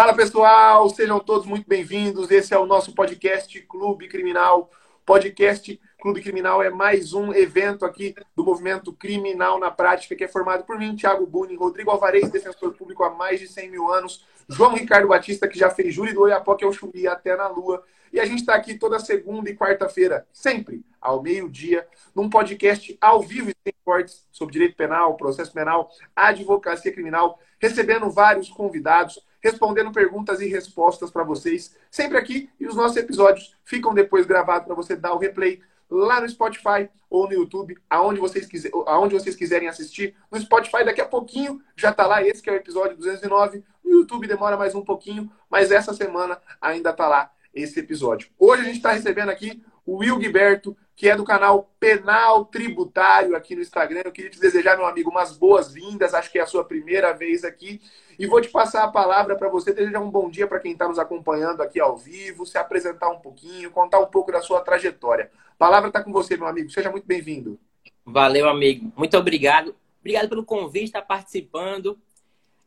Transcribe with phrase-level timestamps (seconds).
[0.00, 2.30] Fala pessoal, sejam todos muito bem-vindos.
[2.30, 4.70] Esse é o nosso podcast Clube Criminal.
[5.04, 10.26] Podcast Clube Criminal é mais um evento aqui do movimento criminal na prática, que é
[10.26, 14.24] formado por mim, Thiago Buni, Rodrigo Alvarez, defensor público há mais de 100 mil anos,
[14.48, 17.84] João Ricardo Batista, que já fez júri do Oiapoque ao Chuí até na Lua.
[18.10, 23.20] E a gente está aqui toda segunda e quarta-feira, sempre ao meio-dia, num podcast ao
[23.20, 29.92] vivo e sem cortes sobre direito penal, processo penal, advocacia criminal, recebendo vários convidados respondendo
[29.92, 32.50] perguntas e respostas para vocês, sempre aqui.
[32.58, 35.60] E os nossos episódios ficam depois gravados para você dar o replay
[35.90, 40.14] lá no Spotify ou no YouTube, aonde vocês, quiser, aonde vocês quiserem assistir.
[40.30, 42.22] No Spotify, daqui a pouquinho, já está lá.
[42.22, 43.64] Esse que é o episódio 209.
[43.84, 48.28] No YouTube demora mais um pouquinho, mas essa semana ainda está lá esse episódio.
[48.38, 53.34] Hoje a gente está recebendo aqui o Will Gilberto, que é do canal Penal Tributário
[53.34, 54.02] aqui no Instagram.
[54.04, 56.12] Eu queria te desejar, meu amigo, umas boas-vindas.
[56.12, 57.80] Acho que é a sua primeira vez aqui.
[58.18, 60.86] E vou te passar a palavra para você desejar um bom dia para quem está
[60.86, 65.30] nos acompanhando aqui ao vivo, se apresentar um pouquinho, contar um pouco da sua trajetória.
[65.52, 66.68] A palavra está com você, meu amigo.
[66.68, 67.58] Seja muito bem-vindo.
[68.04, 68.92] Valeu, amigo.
[68.94, 69.74] Muito obrigado.
[70.00, 71.98] Obrigado pelo convite, estar tá participando.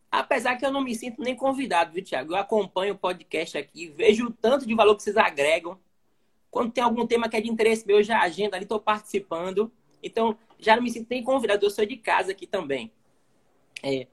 [0.09, 2.33] Apesar que eu não me sinto nem convidado, viu, Tiago?
[2.33, 5.77] Eu acompanho o podcast aqui, vejo o tanto de valor que vocês agregam.
[6.53, 9.71] Quando tem algum tema que é de interesse meu, eu já agendo ali, estou participando.
[10.03, 12.91] Então, já não me sinto nem convidado, eu sou de casa aqui também.
[13.81, 14.05] É,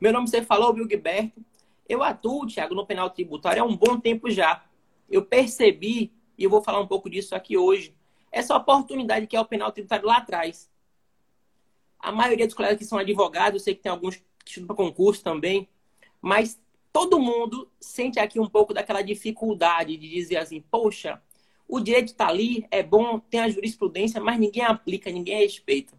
[0.00, 1.44] meu nome você falou, Gilberto.
[1.86, 4.64] Eu atuo, Thiago, no penal tributário há um bom tempo já.
[5.06, 7.94] Eu percebi, e eu vou falar um pouco disso aqui hoje,
[8.30, 10.72] essa oportunidade que é o penal tributário lá atrás.
[11.98, 14.76] A maioria dos colegas que são advogados, eu sei que tem alguns que estudam para
[14.76, 15.68] concurso também,
[16.22, 16.58] mas
[16.90, 21.20] todo mundo sente aqui um pouco daquela dificuldade de dizer assim, poxa,
[21.72, 25.98] o direito está ali, é bom, tem a jurisprudência, mas ninguém aplica, ninguém respeita.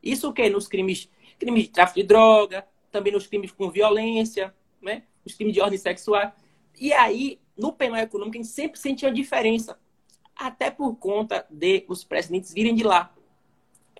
[0.00, 0.48] Isso o que?
[0.48, 5.02] Nos crimes crimes de tráfico de droga, também nos crimes com violência, né?
[5.24, 6.32] os crimes de ordem sexual.
[6.80, 9.80] E aí, no penal econômico, a gente sempre sentia diferença,
[10.36, 13.12] até por conta de os precedentes virem de lá.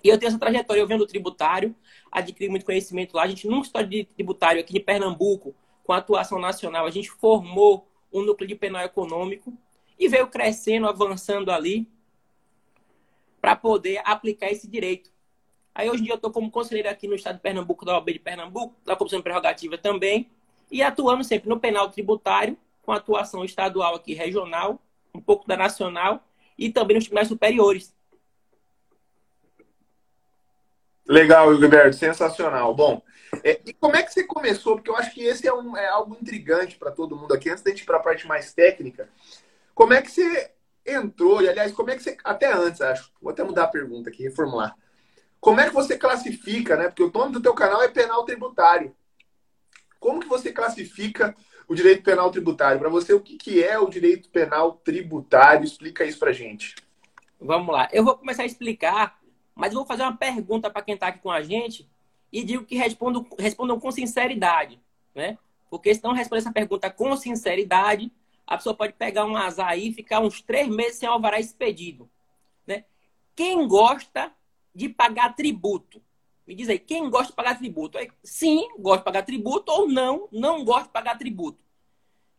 [0.01, 1.75] E eu tenho essa trajetória, eu venho do tributário,
[2.09, 3.23] adquiri muito conhecimento lá.
[3.23, 5.53] A gente, num história de tributário aqui de Pernambuco,
[5.83, 9.53] com atuação nacional, a gente formou um núcleo de penal econômico
[9.97, 11.87] e veio crescendo, avançando ali,
[13.41, 15.11] para poder aplicar esse direito.
[15.73, 18.13] Aí hoje em dia eu estou como conselheiro aqui no estado de Pernambuco, da OAB
[18.13, 20.29] de Pernambuco, da Comissão Prerrogativa também,
[20.71, 24.81] e atuando sempre no penal tributário, com atuação estadual aqui, regional,
[25.13, 26.25] um pouco da nacional,
[26.57, 27.95] e também nos tribunais superiores.
[31.07, 32.73] Legal, Gilberto, sensacional.
[32.73, 33.01] Bom,
[33.43, 34.75] é, e como é que você começou?
[34.75, 37.49] Porque eu acho que esse é, um, é algo intrigante para todo mundo aqui.
[37.49, 39.09] Antes da gente ir para a parte mais técnica,
[39.77, 40.51] como é que você
[40.83, 41.39] entrou?
[41.39, 42.17] E, aliás, como é que você.
[42.23, 43.11] Até antes, acho.
[43.21, 44.75] Vou até mudar a pergunta aqui, reformular.
[45.39, 46.85] Como é que você classifica, né?
[46.85, 48.95] Porque o nome do teu canal é penal tributário.
[49.99, 51.35] Como que você classifica
[51.67, 52.79] o direito penal tributário?
[52.79, 55.63] Para você, o que, é o direito penal tributário?
[55.63, 56.73] Explica isso para gente.
[57.39, 57.87] Vamos lá.
[57.91, 59.19] Eu vou começar a explicar,
[59.53, 61.87] mas vou fazer uma pergunta para quem está aqui com a gente
[62.33, 64.81] e digo que respondam, respondam com sinceridade,
[65.13, 65.37] né?
[65.69, 68.11] Porque se não responder essa pergunta com sinceridade,
[68.47, 72.09] a pessoa pode pegar um azar aí e ficar uns três meses sem alvará expedido,
[72.65, 72.85] né?
[73.35, 74.31] Quem gosta
[74.73, 76.01] de pagar tributo.
[76.47, 77.97] Me diz aí, quem gosta de pagar tributo?
[77.97, 81.61] Aí, sim, gosta de pagar tributo ou não, não gosta de pagar tributo.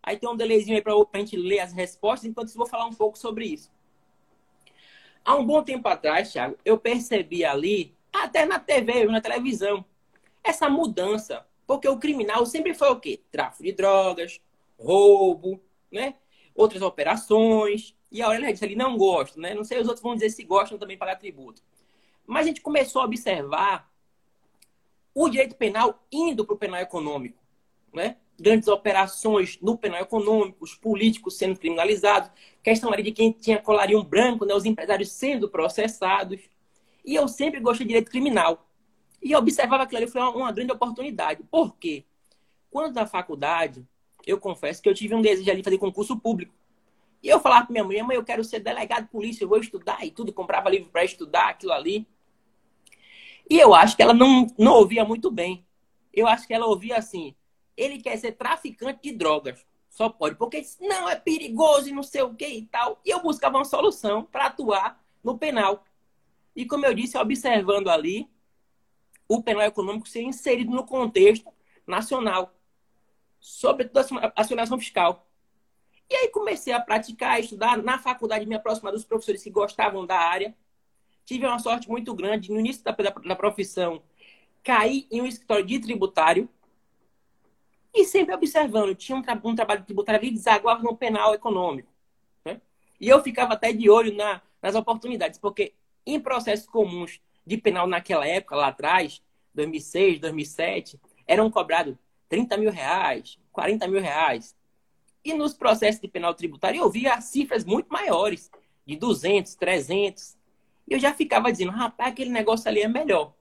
[0.02, 2.86] Aí tem um delayzinho aí para a gente ler as respostas, enquanto eu vou falar
[2.86, 3.70] um pouco sobre isso.
[5.22, 9.84] Há um bom tempo atrás, Thiago, eu percebi ali, até na TV, na televisão,
[10.42, 11.46] essa mudança.
[11.66, 13.20] Porque o criminal sempre foi o quê?
[13.30, 14.40] Tráfico de drogas,
[14.78, 16.14] roubo, né?
[16.54, 17.96] Outras operações.
[18.10, 19.54] E a Aurélia disse ali, não gosto, né?
[19.54, 21.62] Não sei, os outros vão dizer se gostam também pagar tributo.
[22.26, 23.90] Mas a gente começou a observar
[25.14, 27.42] o direito penal indo para o penal econômico.
[27.92, 28.16] Né?
[28.38, 32.30] Grandes operações no penal econômico, os políticos sendo criminalizados,
[32.62, 34.54] questão ali de quem tinha colarinho branco, né?
[34.54, 36.40] os empresários sendo processados.
[37.04, 38.68] E eu sempre gostei de direito criminal.
[39.22, 41.42] E eu observava aquilo ali foi uma, uma grande oportunidade.
[41.50, 42.04] Por quê?
[42.70, 43.84] Quando na faculdade,
[44.30, 46.54] eu confesso que eu tive um desejo ali de fazer concurso público.
[47.22, 49.58] E eu falava para minha mãe, mãe, eu quero ser delegado de polícia, eu vou
[49.58, 52.06] estudar e tudo, comprava livro para estudar aquilo ali.
[53.48, 55.66] E eu acho que ela não, não ouvia muito bem.
[56.12, 57.34] Eu acho que ela ouvia assim:
[57.76, 59.66] ele quer ser traficante de drogas.
[59.88, 63.00] Só pode, porque não é perigoso e não sei o que e tal.
[63.04, 65.82] E eu buscava uma solução para atuar no penal.
[66.54, 68.28] E como eu disse, observando ali,
[69.26, 71.50] o penal econômico ser inserido no contexto
[71.86, 72.57] nacional,
[73.40, 75.26] sobretudo a acionação fiscal.
[76.10, 80.06] E aí comecei a praticar, a estudar na faculdade, me aproximar dos professores que gostavam
[80.06, 80.54] da área
[81.28, 84.02] tive uma sorte muito grande no início da, da, da profissão
[84.64, 86.48] cair em um escritório de tributário.
[87.92, 91.92] E sempre observando, tinha um, tra um trabalho tributário ali desaguava no penal econômico.
[92.46, 92.62] Né?
[92.98, 95.74] E eu ficava até de olho na, nas oportunidades, porque
[96.06, 101.94] em processos comuns de penal naquela época, lá atrás, 2006, 2007, eram cobrados
[102.28, 104.56] 30 mil reais, 40 mil reais.
[105.24, 108.50] E nos processos de penal tributário eu via cifras muito maiores,
[108.86, 110.36] de 200, 300.
[110.86, 113.34] E eu já ficava dizendo, rapaz, aquele negócio ali é melhor.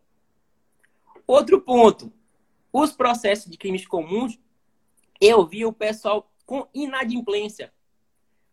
[1.26, 2.12] Outro ponto,
[2.72, 4.40] os processos de crimes comuns,
[5.20, 7.74] eu via o pessoal com inadimplência.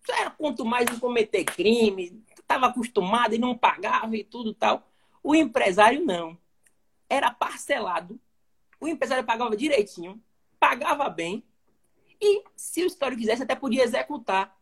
[0.06, 4.86] Já quanto mais em cometer crime, estava acostumado e não pagava e tudo tal.
[5.22, 6.38] O empresário não.
[7.08, 8.20] Era parcelado.
[8.84, 10.22] O empresário pagava direitinho,
[10.60, 11.42] pagava bem.
[12.20, 14.54] E se o histórico quisesse, até podia executar.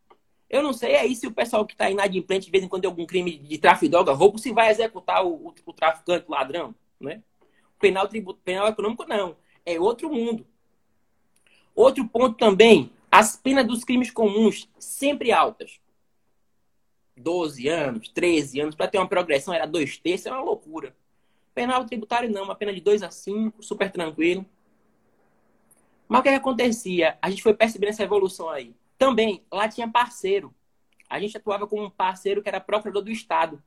[0.49, 2.89] Eu não sei aí se o pessoal que está inadimplente, de vez em quando tem
[2.89, 6.31] algum crime de tráfico de droga, roubo, se vai executar o, o, o traficante, o
[6.31, 7.21] ladrão, né?
[7.81, 9.37] Penal, tributo, penal econômico, não.
[9.67, 10.47] É outro mundo.
[11.75, 15.81] Outro ponto também, as penas dos crimes comuns sempre altas.
[17.17, 20.95] 12 anos, 13 anos, para ter uma progressão era dois terços, é uma loucura.
[21.54, 24.44] Penal tributário não, uma pena de 2 a 5, super tranquilo.
[26.08, 27.19] Mas o que, que acontecia?
[27.20, 28.75] A gente foi percebendo essa evolução aí.
[28.99, 30.54] Também, lá tinha parceiro.
[31.08, 33.62] A gente atuava com um parceiro que era procurador do Estado.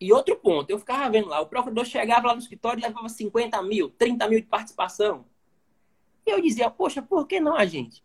[0.00, 3.08] E outro ponto, eu ficava vendo lá, o procurador chegava lá no escritório e levava
[3.08, 5.24] 50 mil, 30 mil de participação.
[6.26, 8.02] E eu dizia, poxa, por que não a gente?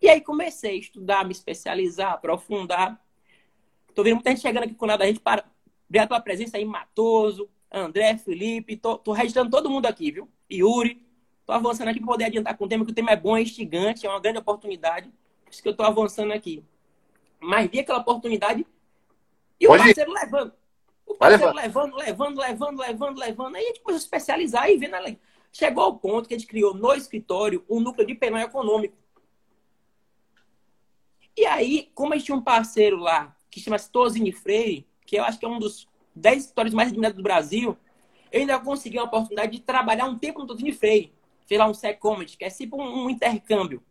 [0.00, 3.00] E aí comecei a estudar, me especializar, aprofundar.
[3.94, 5.44] Tô vendo muita gente chegando aqui com nada, a gente para.
[5.88, 10.28] Obrigado pela presença aí, Matoso, André, Felipe, tô, tô registrando todo mundo aqui, viu?
[10.50, 11.04] Yuri.
[11.44, 13.42] Tô avançando aqui para poder adiantar com o tema, que o tema é bom, é
[13.42, 15.08] instigante, é uma grande oportunidade.
[15.44, 16.64] Por isso que eu tô avançando aqui.
[17.38, 18.66] Mas vi aquela oportunidade
[19.60, 20.14] e Pode o parceiro ir.
[20.14, 20.52] levando.
[21.06, 23.54] O parceiro levando, levando, levando, levando, levando.
[23.54, 25.20] Aí a gente começou a especializar e vendo além.
[25.52, 28.96] Chegou ao ponto que a gente criou no escritório um núcleo de penal econômico.
[31.36, 35.24] E aí, como a gente tinha um parceiro lá, que chama-se Tosini Freire, que eu
[35.24, 37.76] acho que é um dos 10 escritórios mais admirados do Brasil,
[38.32, 41.12] eu ainda consegui a oportunidade de trabalhar um tempo no Tosini Freire.
[41.46, 43.82] Fiz lá um Secomedy, que é tipo um, intercâmbio.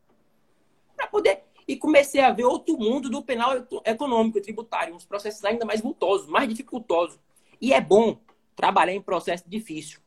[0.96, 1.44] Para poder.
[1.68, 3.54] E comecei a ver outro mundo do penal
[3.86, 7.20] econômico e tributário, uns processos ainda mais vultosos, mais dificultosos.
[7.60, 8.20] E é bom
[8.56, 10.00] trabalhar em processo difícil.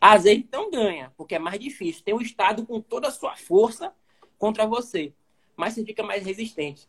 [0.00, 2.02] Às vezes não ganha, porque é mais difícil.
[2.04, 3.92] Tem o Estado com toda a sua força
[4.38, 5.14] contra você
[5.58, 6.88] mais você fica mais resistente.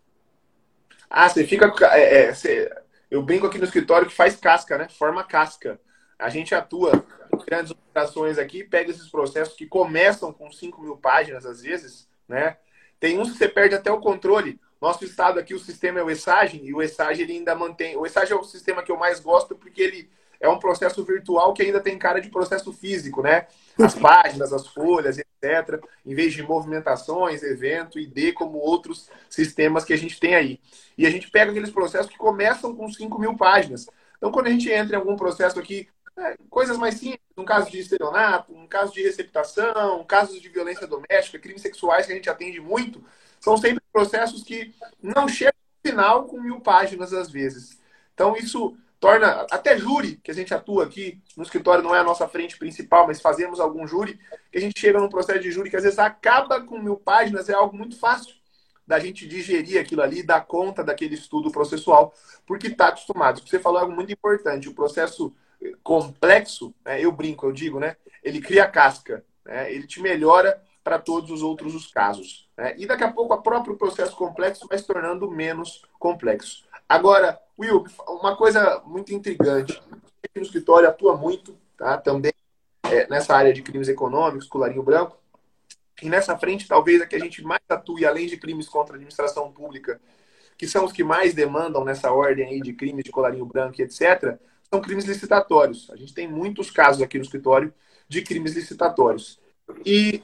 [1.09, 1.73] Ah, você fica.
[1.91, 2.71] É, é, você,
[3.09, 4.87] eu brinco aqui no escritório que faz casca, né?
[4.89, 5.79] Forma casca.
[6.17, 7.03] A gente atua
[7.33, 12.07] em grandes operações aqui, pega esses processos que começam com 5 mil páginas, às vezes,
[12.27, 12.57] né?
[12.99, 14.59] Tem uns que você perde até o controle.
[14.81, 17.97] Nosso estado aqui, o sistema é o ESAGE, e o ESAGE ele ainda mantém.
[17.97, 20.09] O ESAGE é o sistema que eu mais gosto porque ele
[20.39, 23.47] é um processo virtual que ainda tem cara de processo físico, né?
[23.77, 25.83] As páginas, as folhas, etc.
[26.05, 30.59] Em vez de movimentações, evento, ID, como outros sistemas que a gente tem aí.
[30.97, 33.87] E a gente pega aqueles processos que começam com 5 mil páginas.
[34.17, 35.87] Então, quando a gente entra em algum processo aqui,
[36.17, 40.85] é, coisas mais simples, um caso de estelionato, um caso de receptação, casos de violência
[40.85, 43.03] doméstica, crimes sexuais que a gente atende muito,
[43.39, 45.53] são sempre processos que não chegam
[45.83, 47.79] no final com mil páginas às vezes.
[48.13, 52.03] Então, isso torna até júri, que a gente atua aqui no escritório, não é a
[52.03, 54.19] nossa frente principal, mas fazemos algum júri,
[54.51, 57.47] que a gente chega num processo de júri que às vezes acaba com mil páginas,
[57.47, 58.35] é algo muito fácil
[58.85, 62.13] da gente digerir aquilo ali, dar conta daquele estudo processual,
[62.45, 63.39] porque está acostumado.
[63.47, 65.33] Você falou algo muito importante, o processo
[65.83, 67.95] complexo, né, eu brinco, eu digo, né?
[68.23, 72.49] Ele cria casca, né, ele te melhora para todos os outros os casos.
[72.57, 72.73] Né?
[72.77, 76.63] E daqui a pouco o próprio processo complexo vai se tornando menos complexo.
[76.89, 79.79] Agora, Will, uma coisa muito intrigante.
[80.35, 81.99] No escritório atua muito, tá?
[81.99, 82.33] Também
[82.83, 85.15] é, nessa área de crimes econômicos, colarinho branco.
[86.01, 88.95] E nessa frente, talvez a que a gente mais atue, além de crimes contra a
[88.95, 90.01] administração pública,
[90.57, 93.83] que são os que mais demandam nessa ordem aí de crimes de colarinho branco e
[93.83, 94.39] etc.,
[94.71, 95.91] são crimes licitatórios.
[95.91, 97.71] A gente tem muitos casos aqui no escritório
[98.07, 99.39] de crimes licitatórios.
[99.85, 100.23] E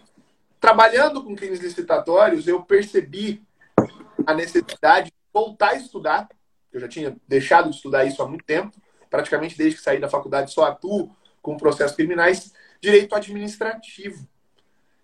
[0.59, 3.43] trabalhando com crimes licitatórios, eu percebi
[4.25, 6.27] a necessidade de voltar a estudar
[6.75, 8.77] eu já tinha deixado de estudar isso há muito tempo,
[9.09, 14.27] praticamente desde que saí da faculdade só atuo com processos criminais, direito administrativo.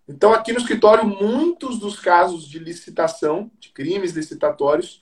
[0.07, 5.01] Então, aqui no escritório, muitos dos casos de licitação, de crimes licitatórios,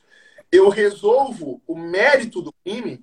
[0.51, 3.01] eu resolvo o mérito do crime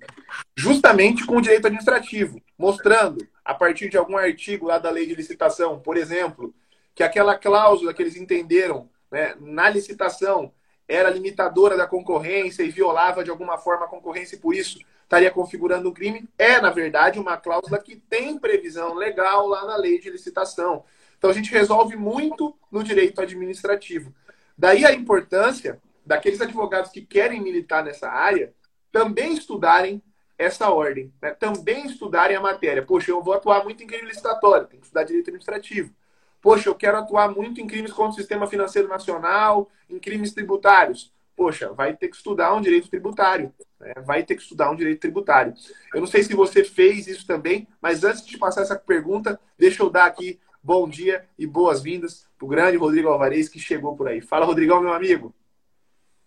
[0.55, 5.15] justamente com o direito administrativo, mostrando, a partir de algum artigo lá da lei de
[5.15, 6.55] licitação, por exemplo,
[6.95, 10.53] que aquela cláusula que eles entenderam né, na licitação
[10.87, 15.31] era limitadora da concorrência e violava de alguma forma a concorrência e por isso estaria
[15.31, 19.99] configurando um crime, é, na verdade, uma cláusula que tem previsão legal lá na lei
[19.99, 20.83] de licitação.
[21.17, 24.13] Então a gente resolve muito no direito administrativo.
[24.57, 28.53] Daí a importância daqueles advogados que querem militar nessa área
[28.91, 30.01] também estudarem
[30.37, 31.31] essa ordem, né?
[31.31, 32.85] também estudarem a matéria.
[32.85, 35.93] Poxa, eu vou atuar muito em crime licitatório, tem que estudar direito administrativo.
[36.41, 41.11] Poxa, eu quero atuar muito em crimes contra o sistema financeiro nacional, em crimes tributários.
[41.35, 43.53] Poxa, vai ter que estudar um direito tributário.
[43.79, 43.93] Né?
[44.05, 45.53] Vai ter que estudar um direito tributário.
[45.93, 49.83] Eu não sei se você fez isso também, mas antes de passar essa pergunta, deixa
[49.83, 54.07] eu dar aqui bom dia e boas-vindas para o grande Rodrigo Alvarez que chegou por
[54.07, 54.19] aí.
[54.21, 55.33] Fala, Rodrigão, meu amigo.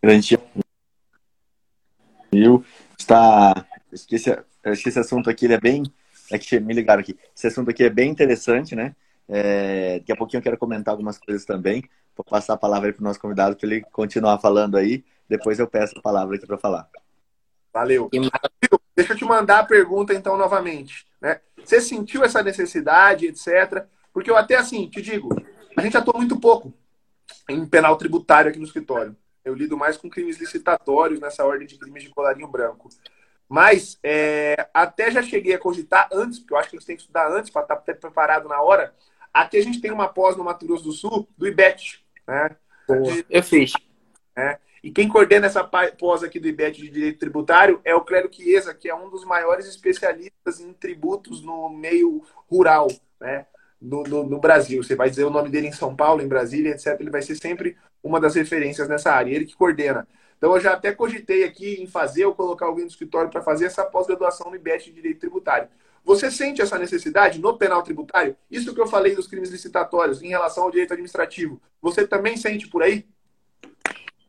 [0.03, 0.41] Grande dia.
[2.99, 5.83] Está acho que esse assunto aqui ele é bem.
[6.31, 7.19] É que me ligaram aqui.
[7.37, 8.95] Esse assunto aqui é bem interessante, né?
[9.33, 11.89] É, daqui a pouquinho eu quero comentar algumas coisas também.
[12.17, 15.05] Vou passar a palavra para o nosso convidado para ele continuar falando aí.
[15.29, 16.89] Depois eu peço a palavra aqui para falar.
[17.73, 18.11] Valeu.
[18.97, 21.07] Deixa eu te mandar a pergunta então novamente.
[21.21, 21.41] Né?
[21.65, 23.87] Você sentiu essa necessidade, etc.
[24.13, 25.29] Porque eu até assim, te digo,
[25.77, 26.75] a gente atua muito pouco
[27.49, 29.17] em penal tributário aqui no escritório.
[29.45, 32.89] Eu lido mais com crimes licitatórios nessa ordem de crimes de colarinho branco.
[33.49, 36.97] Mas é, até já cheguei a cogitar antes, porque eu acho que a gente tem
[36.97, 38.95] que estudar antes para estar tá preparado na hora.
[39.33, 42.05] Aqui a gente tem uma pós no Mato Grosso do Sul, do IBET.
[42.27, 42.57] Né?
[42.89, 43.73] De, eu fiz.
[44.37, 48.33] É, e quem coordena essa pós aqui do IBET de Direito Tributário é o Clério
[48.33, 52.89] Chiesa, que é um dos maiores especialistas em tributos no meio rural,
[53.21, 53.47] né?
[53.81, 54.83] No, no, no, Brasil.
[54.83, 56.97] Você vai dizer o nome dele em São Paulo, em Brasília, etc.
[56.99, 59.35] Ele vai ser sempre uma das referências nessa área.
[59.35, 60.07] Ele que coordena.
[60.37, 63.67] Então, eu já até cogitei aqui em fazer ou colocar alguém no escritório para fazer
[63.67, 65.69] essa pós-graduação no IBET de Direito Tributário.
[66.05, 68.37] Você sente essa necessidade no penal tributário?
[68.51, 72.69] Isso que eu falei dos crimes licitatórios em relação ao direito administrativo, você também sente
[72.69, 73.07] por aí?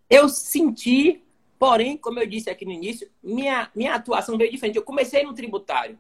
[0.10, 1.24] Eu senti,
[1.58, 4.76] porém, como eu disse aqui no início, minha, minha atuação veio diferente.
[4.76, 5.98] Eu comecei no tributário.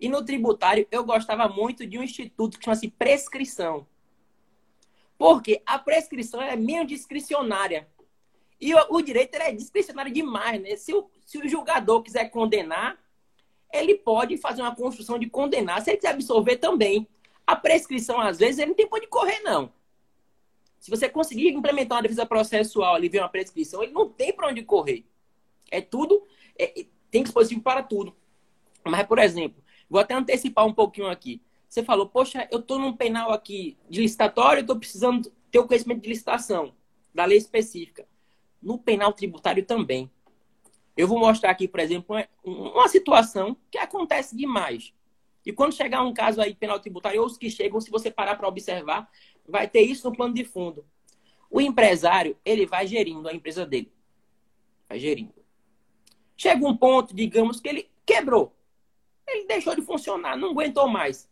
[0.00, 3.86] E no tributário eu gostava muito de um instituto que chama-se prescrição.
[5.16, 7.88] Porque a prescrição é meio discricionária.
[8.60, 10.76] E o, direito é discricionário demais, né?
[10.76, 12.98] Se o, se o julgador quiser condenar,
[13.72, 15.82] ele pode fazer uma construção de condenar.
[15.82, 17.06] Se ele quiser absolver também.
[17.46, 19.72] A prescrição, às vezes, ele não tem para onde correr, não.
[20.78, 24.48] Se você conseguir implementar uma defesa processual ali, ver uma prescrição, ele não tem para
[24.48, 25.04] onde correr.
[25.70, 26.22] É tudo,
[26.58, 28.14] é, tem dispositivo para tudo.
[28.84, 31.40] Mas, por exemplo, vou até antecipar um pouquinho aqui.
[31.68, 36.02] Você falou, poxa, eu estou num penal aqui de licitatório, estou precisando ter o conhecimento
[36.02, 36.74] de licitação,
[37.14, 38.06] da lei específica
[38.62, 40.10] no penal tributário também.
[40.98, 44.92] Eu vou mostrar aqui, por exemplo, uma situação que acontece demais.
[45.46, 48.34] E quando chegar um caso aí penal tributário, ou os que chegam, se você parar
[48.34, 49.08] para observar,
[49.46, 50.84] vai ter isso no plano de fundo.
[51.48, 53.92] O empresário, ele vai gerindo a empresa dele.
[54.88, 55.32] Vai gerindo.
[56.36, 58.52] Chega um ponto, digamos, que ele quebrou.
[59.24, 61.30] Ele deixou de funcionar, não aguentou mais.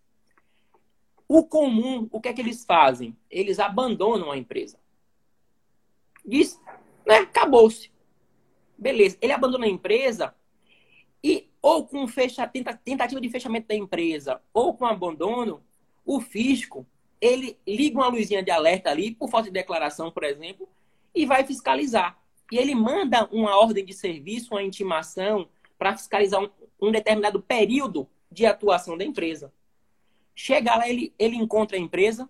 [1.27, 3.17] O comum, o que é que eles fazem?
[3.29, 4.79] Eles abandonam a empresa.
[6.25, 6.57] Diz,
[7.05, 7.17] né?
[7.17, 7.96] Acabou-se.
[8.79, 9.17] Beleza.
[9.21, 10.35] Ele abandona a empresa
[11.23, 15.63] e ou com fecha, tentativa de fechamento da empresa ou com abandono,
[16.05, 16.87] o fisco
[17.21, 20.69] ele liga uma luzinha de alerta ali, por falta de declaração, por exemplo,
[21.15, 22.19] e vai fiscalizar.
[22.53, 28.09] E ele manda uma ordem de serviço, uma intimação, para fiscalizar um, um, determinado período
[28.31, 29.53] de atuação da empresa.
[30.35, 32.29] Chega lá, ele, ele encontra a empresa,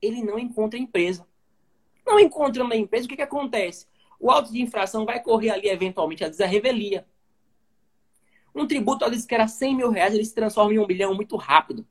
[0.00, 1.26] ele não encontra a empresa.
[2.04, 3.86] Não encontrando a empresa, o que, que acontece?
[4.22, 7.04] O auto de infração vai correr ali, eventualmente, às vezes a revelia.
[8.54, 11.12] Um tributo, às vezes, que era 100 mil reais, ele se transforma em um bilhão
[11.12, 11.84] muito rápido.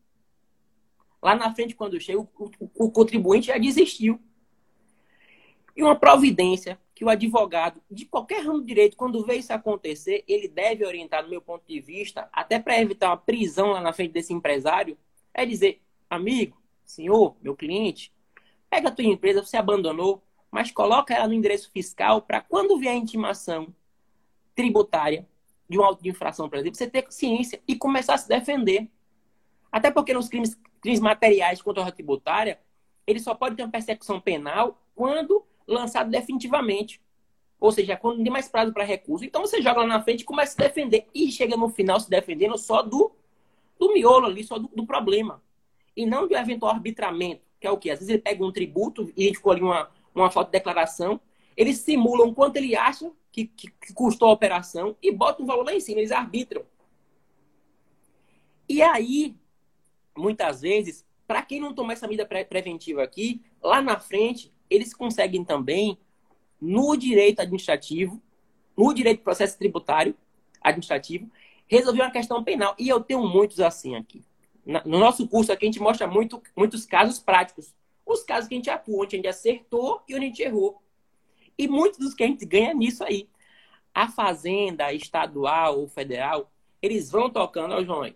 [1.22, 4.18] Lá na frente, quando chega, o, o, o contribuinte já desistiu.
[5.76, 10.24] E uma providência que o advogado de qualquer ramo de direito, quando vê isso acontecer,
[10.26, 13.92] ele deve orientar, no meu ponto de vista, até para evitar uma prisão lá na
[13.92, 14.98] frente desse empresário,
[15.34, 18.14] é dizer, amigo, senhor, meu cliente,
[18.72, 22.94] Pega a tua empresa, você abandonou, mas coloca ela no endereço fiscal para quando vier
[22.94, 23.74] a intimação
[24.54, 25.26] tributária
[25.70, 28.90] de um auto de infração, por exemplo, você ter ciência e começar a se defender.
[29.72, 32.60] Até porque nos crimes, crimes materiais contra a tributária,
[33.08, 37.02] ele só pode ter uma persecução penal quando lançado definitivamente.
[37.58, 39.24] Ou seja, quando não tem mais prazo para recurso.
[39.24, 41.08] Então você joga lá na frente e começa a se defender.
[41.14, 43.12] E chega no final se defendendo só do,
[43.80, 45.42] do miolo ali, só do, do problema.
[45.96, 47.92] E não do eventual arbitramento que é o quê?
[47.92, 51.20] Às vezes ele pega um tributo e ficou ali uma, uma foto de declaração,
[51.56, 55.66] eles simulam quanto ele acha que, que, que custou a operação e botam um valor
[55.66, 56.64] lá em cima, eles arbitram.
[58.68, 59.36] E aí,
[60.16, 64.94] muitas vezes, para quem não tomar essa medida pre preventiva aqui, lá na frente, eles
[64.94, 65.98] conseguem também,
[66.60, 68.22] no direito administrativo,
[68.78, 70.16] no direito de processo tributário
[70.62, 71.30] administrativo,
[71.68, 72.76] resolver uma questão penal.
[72.78, 74.24] E eu tenho muitos assim aqui.
[74.66, 77.74] no nosso curso aqui a gente mostra muito, muitos casos práticos.
[78.06, 80.82] Os casos que a gente atua, onde a gente acertou e onde a gente errou.
[81.58, 83.30] E muitos dos que a gente ganha nisso aí.
[83.94, 88.14] A fazenda estadual ou federal, eles vão tocando, ó, João,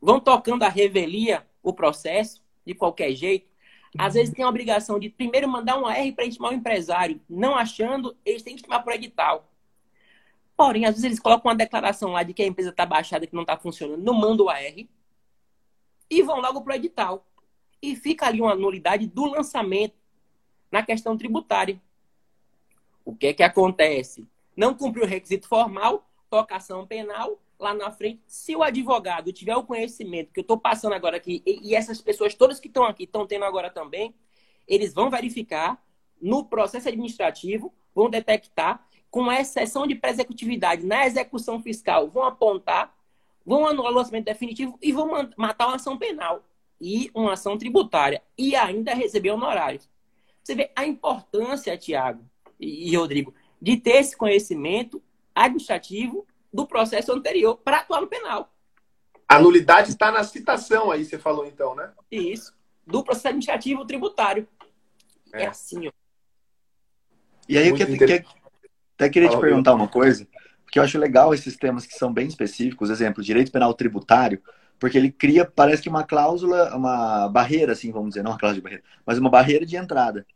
[0.00, 3.48] vão tocando a revelia, o processo, de qualquer jeito.
[3.96, 7.20] Às vezes tem a obrigação de primeiro mandar um R para intimar o empresário.
[7.28, 9.50] Não achando, eles têm que intimar por edital.
[10.56, 13.34] Porém, às vezes eles colocam uma declaração lá de que a empresa está baixada, que
[13.34, 14.74] não está funcionando, não manda o AR
[16.10, 17.27] e vão logo para o edital.
[17.80, 19.94] E fica ali uma nulidade do lançamento
[20.70, 21.80] na questão tributária.
[23.04, 24.26] O que é que acontece?
[24.56, 29.56] Não cumpriu o requisito formal, toca ação penal, lá na frente, se o advogado tiver
[29.56, 33.04] o conhecimento que eu estou passando agora aqui, e, essas pessoas todas que estão aqui
[33.04, 34.14] estão tendo agora também,
[34.66, 35.82] eles vão verificar
[36.20, 42.94] no processo administrativo, vão detectar, com exceção de pré-executividade na execução fiscal, vão apontar,
[43.44, 46.44] vão anular o lançamento definitivo e vão matar uma ação penal
[46.80, 49.88] e uma ação tributária e ainda receber honorários.
[50.42, 52.24] Você vê a importância, Tiago
[52.58, 55.02] e Rodrigo, de ter esse conhecimento
[55.34, 58.52] administrativo do processo anterior para atuar no penal.
[59.28, 61.92] A nulidade está na citação aí, você falou então, né?
[62.10, 62.54] Isso.
[62.86, 64.48] Do processo administrativo tributário.
[65.32, 65.92] É, é assim, ó.
[67.46, 70.26] E aí, eu que, até queria Fala te perguntar uma coisa,
[70.64, 74.42] porque eu acho legal esses temas que são bem específicos, exemplo, direito penal tributário,
[74.78, 78.60] porque ele cria, parece que uma cláusula, uma barreira, assim, vamos dizer, não uma cláusula
[78.60, 80.26] de barreira, mas uma barreira de entrada.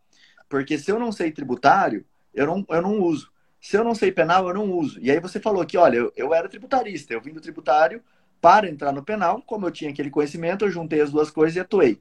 [0.48, 3.30] Porque se eu não sei tributário, eu não, eu não uso.
[3.60, 4.98] Se eu não sei penal, eu não uso.
[5.00, 8.02] E aí você falou que, olha, eu, eu era tributarista, eu vim do tributário
[8.40, 11.60] para entrar no penal, como eu tinha aquele conhecimento, eu juntei as duas coisas e
[11.60, 12.00] atuei.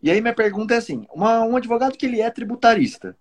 [0.00, 3.16] E aí minha pergunta é assim, uma, um advogado que ele é tributarista,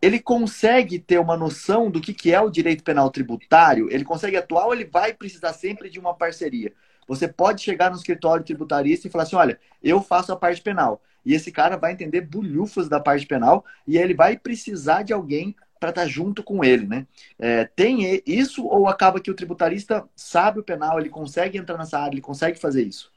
[0.00, 3.88] ele consegue ter uma noção do que, que é o direito penal tributário?
[3.88, 6.72] Ele consegue atuar ou ele vai precisar sempre de uma parceria?
[7.06, 11.02] Você pode chegar no escritório tributarista e falar assim, olha, eu faço a parte penal.
[11.24, 15.54] E esse cara vai entender bulhufas da parte penal e ele vai precisar de alguém
[15.78, 17.06] para estar tá junto com ele, né?
[17.38, 21.98] É, tem isso ou acaba que o tributarista sabe o penal, ele consegue entrar nessa
[21.98, 23.10] área, ele consegue fazer isso?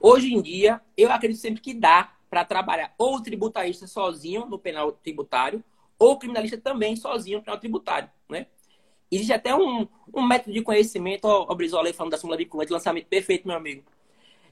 [0.00, 4.58] Hoje em dia, eu acredito sempre que dá para trabalhar ou o tributarista sozinho no
[4.58, 5.62] penal tributário,
[5.98, 8.10] ou o criminalista também sozinho no penal tributário?
[9.10, 13.06] Existe até um, um método de conhecimento, ó, o Brizola falando da súmula vinculante, lançamento
[13.06, 13.82] perfeito, meu amigo.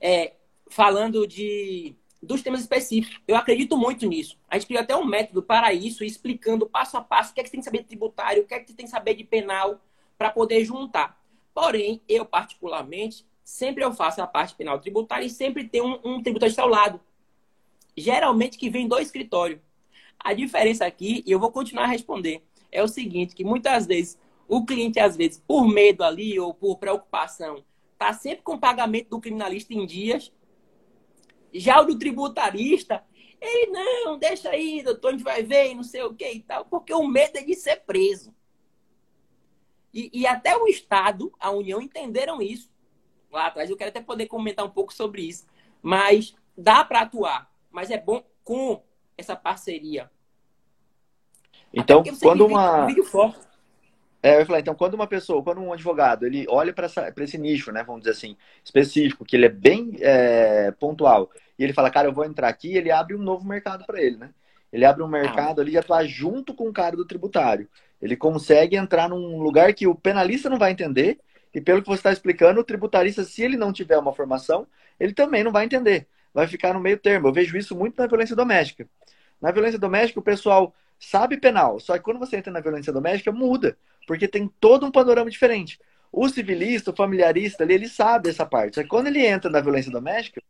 [0.01, 0.35] É,
[0.69, 3.21] falando de dos temas específicos.
[3.27, 4.37] Eu acredito muito nisso.
[4.49, 7.45] A gente criou até um método para isso, explicando passo a passo o que é
[7.45, 9.15] que você tem que saber de tributário, o que é que você tem que saber
[9.15, 9.81] de penal,
[10.17, 11.23] para poder juntar.
[11.55, 16.23] Porém, eu particularmente, sempre eu faço a parte penal tributária e sempre tem um, um
[16.23, 17.01] tributarista ao lado.
[17.97, 19.61] Geralmente que vem do escritório.
[20.19, 24.19] A diferença aqui, e eu vou continuar a responder, é o seguinte, que muitas vezes
[24.49, 29.11] o cliente, às vezes, por medo ali ou por preocupação, está sempre com o pagamento
[29.11, 30.33] do criminalista em dias
[31.53, 33.05] já o do tributarista,
[33.41, 36.65] ele, não, deixa aí, doutor, a gente vai ver, não sei o que e tal,
[36.65, 38.35] porque o medo é de ser preso.
[39.95, 42.71] E, e até o Estado, a União, entenderam isso
[43.31, 43.71] lá atrás.
[43.71, 45.47] Eu quero até poder comentar um pouco sobre isso.
[45.81, 48.83] Mas dá para atuar, mas é bom com
[49.17, 50.11] essa parceria.
[51.73, 52.87] Então, quando uma.
[52.87, 52.87] Um
[54.23, 57.39] é, eu ia falar, então, quando uma pessoa, quando um advogado, ele olha para esse
[57.39, 61.91] nicho, né, vamos dizer assim, específico, que ele é bem é, pontual, e ele fala,
[61.91, 64.31] cara, eu vou entrar aqui, ele abre um novo mercado para ele, né?
[64.73, 67.69] Ele abre um mercado ali de atuar junto com o cara do tributário.
[68.03, 71.19] Ele consegue entrar num lugar que o penalista não vai entender,
[71.55, 74.67] e pelo que você está explicando, o tributarista, se ele não tiver uma formação,
[75.01, 76.07] ele também não vai entender.
[76.35, 77.29] Vai ficar no meio termo.
[77.29, 78.87] Eu vejo isso muito na violência doméstica.
[79.41, 83.31] Na violência doméstica, o pessoal sabe penal, só que quando você entra na violência doméstica,
[83.31, 83.77] muda
[84.09, 85.79] porque tem todo um panorama diferente.
[86.11, 88.77] O civilista, o familiarista ali, ele sabe essa parte.
[88.77, 90.43] Só que quando ele entra na violência doméstica,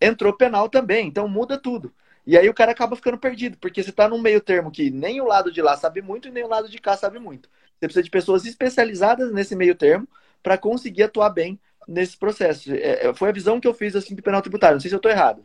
[0.00, 1.92] entrou penal também, então muda tudo.
[2.24, 5.20] E aí o cara acaba ficando perdido, porque você está num meio termo que nem
[5.20, 7.48] o lado de lá sabe muito e nem o lado de cá sabe muito.
[7.48, 10.06] Você precisa de pessoas especializadas nesse meio termo
[10.40, 12.72] para conseguir atuar bem nesse processo.
[12.72, 14.76] É, é, foi a visão que eu fiz assim do penal tributário.
[14.76, 15.44] Não sei se eu estou errado.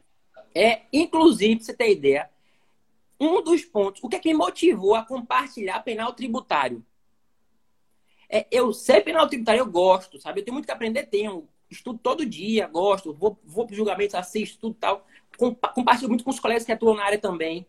[0.54, 2.30] É, inclusive, pra você ter ideia,
[3.20, 6.86] um dos pontos, o que é que me motivou a compartilhar penal tributário?
[8.36, 10.42] É, eu sei penal tributário, eu gosto, sabe?
[10.42, 11.48] Eu tenho muito que aprender, tenho.
[11.70, 15.08] Estudo todo dia, gosto, vou, vou para julgamentos, assisto, tudo tal.
[15.74, 17.66] Compartilho muito com os colegas que atuam na área também.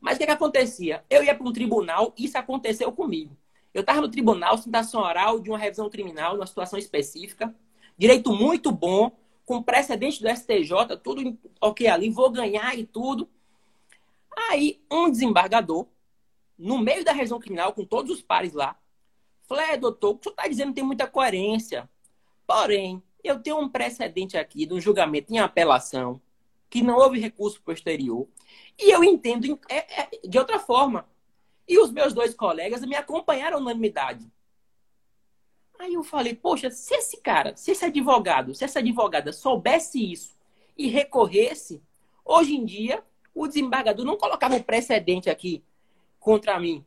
[0.00, 1.04] Mas o que, é que acontecia?
[1.10, 3.36] Eu ia para um tribunal, isso aconteceu comigo.
[3.74, 7.54] Eu estava no tribunal, citação oral de uma revisão criminal, numa situação específica.
[7.98, 9.12] Direito muito bom,
[9.44, 13.28] com precedente do STJ, tudo ok ali, vou ganhar e tudo.
[14.50, 15.86] Aí, um desembargador,
[16.58, 18.78] no meio da revisão criminal, com todos os pares lá,
[19.46, 21.88] Falei, é, doutor, o que o senhor está dizendo tem muita coerência.
[22.46, 26.20] Porém, Eu tenho um precedente aqui de um julgamento em apelação,
[26.70, 28.28] que não houve recurso posterior,
[28.78, 31.08] e eu entendo é, é, de outra forma.
[31.66, 34.30] E os meus dois colegas me acompanharam unanimidade.
[35.76, 40.36] Aí eu falei, poxa, se esse cara, se esse advogado, se essa advogada soubesse isso
[40.78, 41.82] e recorresse,
[42.24, 43.02] hoje em dia
[43.34, 45.64] o desembargador não colocava um precedente aqui
[46.20, 46.86] contra mim.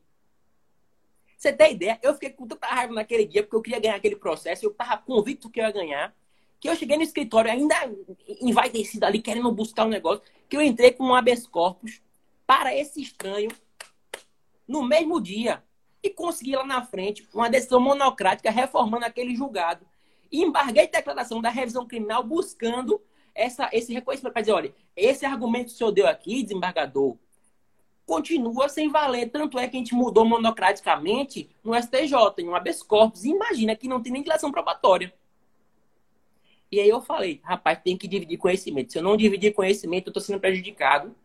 [1.39, 1.97] Você tem ideia?
[2.03, 4.97] Eu fiquei com tanta raiva naquele dia porque eu queria ganhar aquele processo, eu estava
[4.97, 6.13] convicto que eu ia ganhar,
[6.59, 7.75] que eu cheguei no escritório ainda
[8.41, 12.01] envaidecido ali, querendo buscar um negócio, que eu entrei com um habeas corpus
[12.45, 13.49] para esse estranho
[14.67, 15.63] no mesmo dia
[16.03, 19.85] e consegui lá na frente uma decisão monocrática reformando aquele julgado.
[20.29, 23.01] E embarguei a declaração da revisão criminal buscando
[23.33, 27.17] essa, esse reconhecimento para dizer, olha, esse argumento que o senhor deu aqui, desembargador,
[28.09, 29.29] continua sem valer.
[29.29, 33.23] Tanto é que a gente mudou monocraticamente no STJ, em um habeas corpus.
[33.23, 35.13] Imagina que não tem nem dilação probatória.
[36.71, 38.91] E aí eu falei, rapaz, tem que dividir conhecimento.
[38.91, 41.15] Se eu não dividir conhecimento, eu estou sendo prejudicado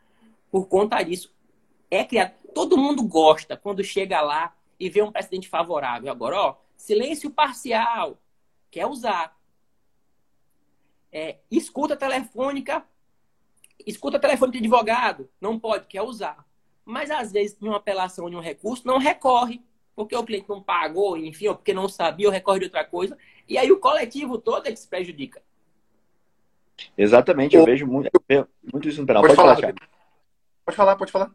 [0.50, 1.32] por conta disso.
[1.90, 2.34] É criado.
[2.54, 6.12] Todo mundo gosta quando chega lá e vê um precedente favorável.
[6.12, 8.18] Agora, ó, silêncio parcial,
[8.70, 9.34] quer usar.
[11.10, 12.84] É, escuta telefônica,
[13.86, 16.44] escuta telefônica de advogado, não pode, quer usar.
[16.84, 19.62] Mas às vezes, em uma apelação de um recurso, não recorre,
[19.94, 23.16] porque o cliente não pagou, enfim, ou porque não sabia, ou recorre de outra coisa,
[23.48, 25.42] e aí o coletivo todo é que se prejudica.
[26.98, 28.10] Exatamente, eu vejo muito,
[28.72, 29.22] muito isso no penal.
[29.22, 29.74] Pode, pode falar, falar
[30.64, 31.30] Pode falar, pode falar.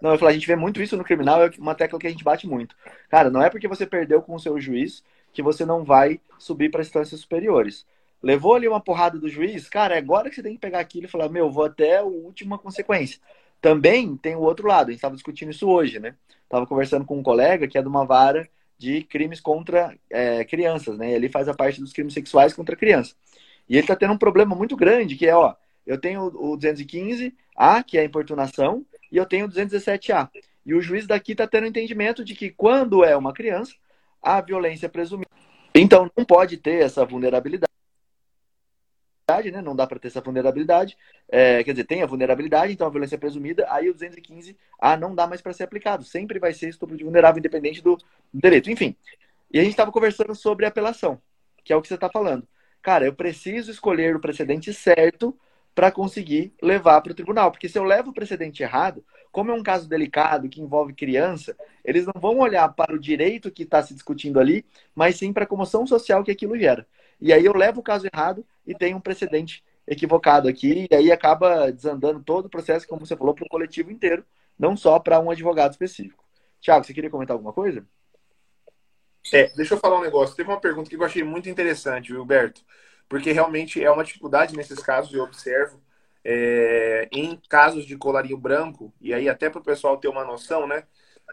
[0.00, 2.10] Não, eu falo, a gente vê muito isso no criminal, é uma tecla que a
[2.10, 2.76] gente bate muito.
[3.08, 6.70] Cara, não é porque você perdeu com o seu juiz que você não vai subir
[6.70, 7.86] para instâncias superiores.
[8.22, 11.06] Levou ali uma porrada do juiz, cara, é agora que você tem que pegar aquilo
[11.06, 13.20] e falar, meu, vou até a última consequência.
[13.64, 16.14] Também tem o outro lado, a gente estava discutindo isso hoje, né?
[16.50, 18.46] Tava conversando com um colega que é de uma vara
[18.76, 21.10] de crimes contra é, crianças, né?
[21.10, 23.16] Ele faz a parte dos crimes sexuais contra crianças.
[23.66, 25.54] E ele está tendo um problema muito grande, que é, ó,
[25.86, 30.28] eu tenho o 215A, que é a importunação, e eu tenho o 217A.
[30.66, 33.72] E o juiz daqui está tendo entendimento de que quando é uma criança,
[34.22, 35.30] a violência é presumida.
[35.74, 37.72] Então não pode ter essa vulnerabilidade.
[39.26, 39.62] Né?
[39.62, 40.98] Não dá para ter essa vulnerabilidade.
[41.30, 45.14] É, quer dizer, tem a vulnerabilidade, então a violência é presumida, aí o 215A não
[45.14, 46.04] dá mais para ser aplicado.
[46.04, 47.96] Sempre vai ser estupro de vulnerável, independente do
[48.32, 48.70] direito.
[48.70, 48.94] Enfim.
[49.50, 51.18] E a gente estava conversando sobre apelação,
[51.64, 52.46] que é o que você está falando.
[52.82, 55.34] Cara, eu preciso escolher o precedente certo
[55.74, 57.50] para conseguir levar para o tribunal.
[57.50, 61.56] Porque se eu levo o precedente errado, como é um caso delicado que envolve criança,
[61.82, 65.44] eles não vão olhar para o direito que está se discutindo ali, mas sim para
[65.44, 66.86] a comoção social que aquilo gera.
[67.20, 71.12] E aí eu levo o caso errado e tenho um precedente equivocado aqui, e aí
[71.12, 74.24] acaba desandando todo o processo, como você falou, para o coletivo inteiro,
[74.58, 76.24] não só para um advogado específico.
[76.60, 77.86] Tiago, você queria comentar alguma coisa?
[79.32, 80.34] É, deixa eu falar um negócio.
[80.34, 82.62] Teve uma pergunta que eu achei muito interessante, Gilberto
[83.08, 85.80] porque realmente é uma dificuldade nesses casos, eu observo.
[86.26, 90.66] É, em casos de colarinho branco, e aí até para o pessoal ter uma noção,
[90.66, 90.84] né?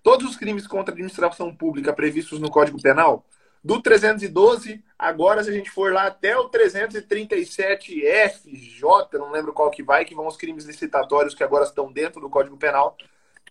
[0.03, 3.25] Todos os crimes contra a administração pública previstos no Código Penal,
[3.63, 9.69] do 312, agora se a gente for lá até o 337F, J, não lembro qual
[9.69, 12.97] que vai, que vão os crimes licitatórios que agora estão dentro do Código Penal,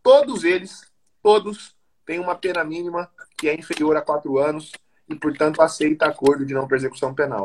[0.03, 0.91] todos eles,
[1.23, 4.73] todos, têm uma pena mínima que é inferior a quatro anos
[5.09, 7.45] e, portanto, aceita acordo de não persecução penal.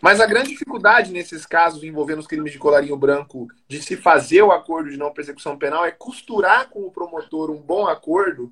[0.00, 4.42] Mas a grande dificuldade nesses casos envolvendo os crimes de colarinho branco de se fazer
[4.42, 8.50] o acordo de não persecução penal é costurar com o promotor um bom acordo,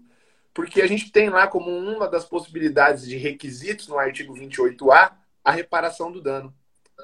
[0.59, 5.13] porque a gente tem lá como uma das possibilidades de requisitos no artigo 28A
[5.45, 6.53] a reparação do dano,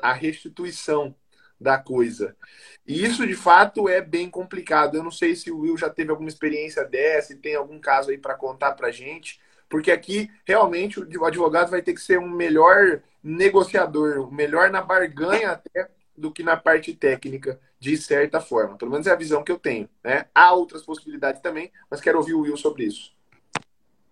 [0.03, 1.15] a restituição
[1.61, 2.37] da coisa.
[2.85, 4.97] E isso de fato é bem complicado.
[4.97, 8.11] Eu não sei se o Will já teve alguma experiência dessa, e tem algum caso
[8.11, 12.29] aí para contar para gente, porque aqui realmente o advogado vai ter que ser um
[12.29, 15.89] melhor negociador, melhor na barganha até
[16.19, 18.77] do que na parte técnica, de certa forma.
[18.77, 19.89] Pelo menos é a visão que eu tenho.
[20.03, 20.27] Né?
[20.35, 23.15] Há outras possibilidades também, mas quero ouvir o Will sobre isso.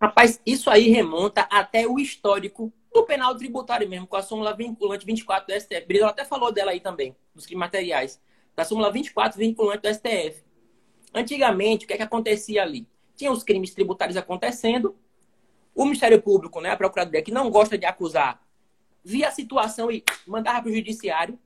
[0.03, 5.07] Rapaz, isso aí remonta até o histórico do penal tributário mesmo, com a súmula vinculante
[5.07, 5.87] 24 do STF.
[5.87, 8.21] Brito até falou dela aí também, dos crimes materiais.
[8.57, 10.43] Da súmula 24 vinculante do STF.
[11.15, 12.85] Antigamente, o que é que acontecia ali?
[13.15, 14.97] Tinha os crimes tributários acontecendo,
[15.73, 18.45] o Ministério Público, né, a Procuradoria, que não gosta de acusar
[19.05, 21.39] via a situação e mandava para o judiciário.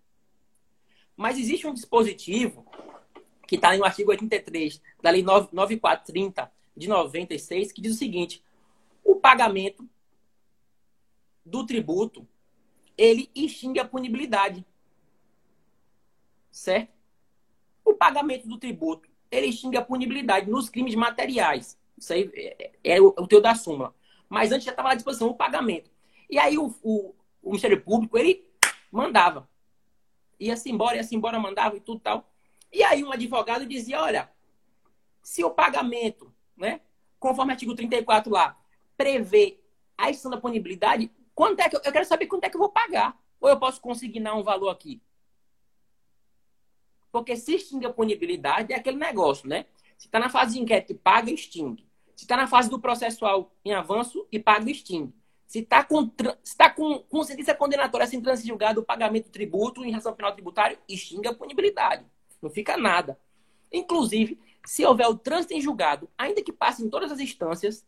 [1.14, 2.64] Mas existe um dispositivo
[3.46, 8.42] que está no artigo 83 da Lei 9430 de 96 que diz o seguinte:
[9.06, 9.88] o pagamento
[11.44, 12.26] do tributo
[12.98, 14.66] ele extingue a punibilidade.
[16.50, 16.90] Certo?
[17.84, 21.78] O pagamento do tributo ele extingue a punibilidade nos crimes materiais.
[21.96, 23.94] Isso aí é, é, é o teu da súmula.
[24.28, 25.90] Mas antes já estava à disposição o pagamento.
[26.28, 28.44] E aí o, o, o Ministério Público, ele
[28.90, 29.48] mandava.
[30.40, 32.28] Ia-se embora, ia-se embora, mandava e tudo tal.
[32.72, 34.30] E aí um advogado dizia, olha,
[35.22, 36.80] se o pagamento, né,
[37.20, 38.58] conforme o artigo 34 lá,
[38.96, 39.60] prevê
[39.96, 42.60] a extensão da punibilidade, quanto é que eu, eu quero saber quanto é que eu
[42.60, 43.18] vou pagar?
[43.40, 45.02] Ou eu posso consignar um valor aqui?
[47.10, 49.66] Porque se extingue a punibilidade, é aquele negócio, né?
[49.96, 51.86] Se está na fase de inquérito paga, extingue.
[52.14, 55.14] Se está na fase do processual em avanço e paga, extingue.
[55.46, 56.10] Se está com,
[56.42, 60.12] se tá com, com sentença condenatória sem trânsito julgado o pagamento do tributo em relação
[60.12, 62.04] ao penal tributário, extingue a punibilidade.
[62.42, 63.18] Não fica nada.
[63.72, 67.86] Inclusive, se houver o trânsito em julgado, ainda que passe em todas as instâncias,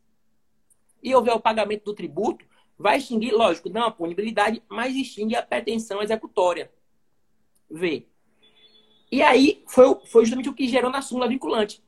[1.02, 2.44] e houver o pagamento do tributo,
[2.78, 6.70] vai extinguir, lógico, não a punibilidade, mas extingue a pretensão executória.
[7.70, 8.06] Vê.
[9.10, 11.82] E aí foi, foi justamente o que gerou na súmula vinculante.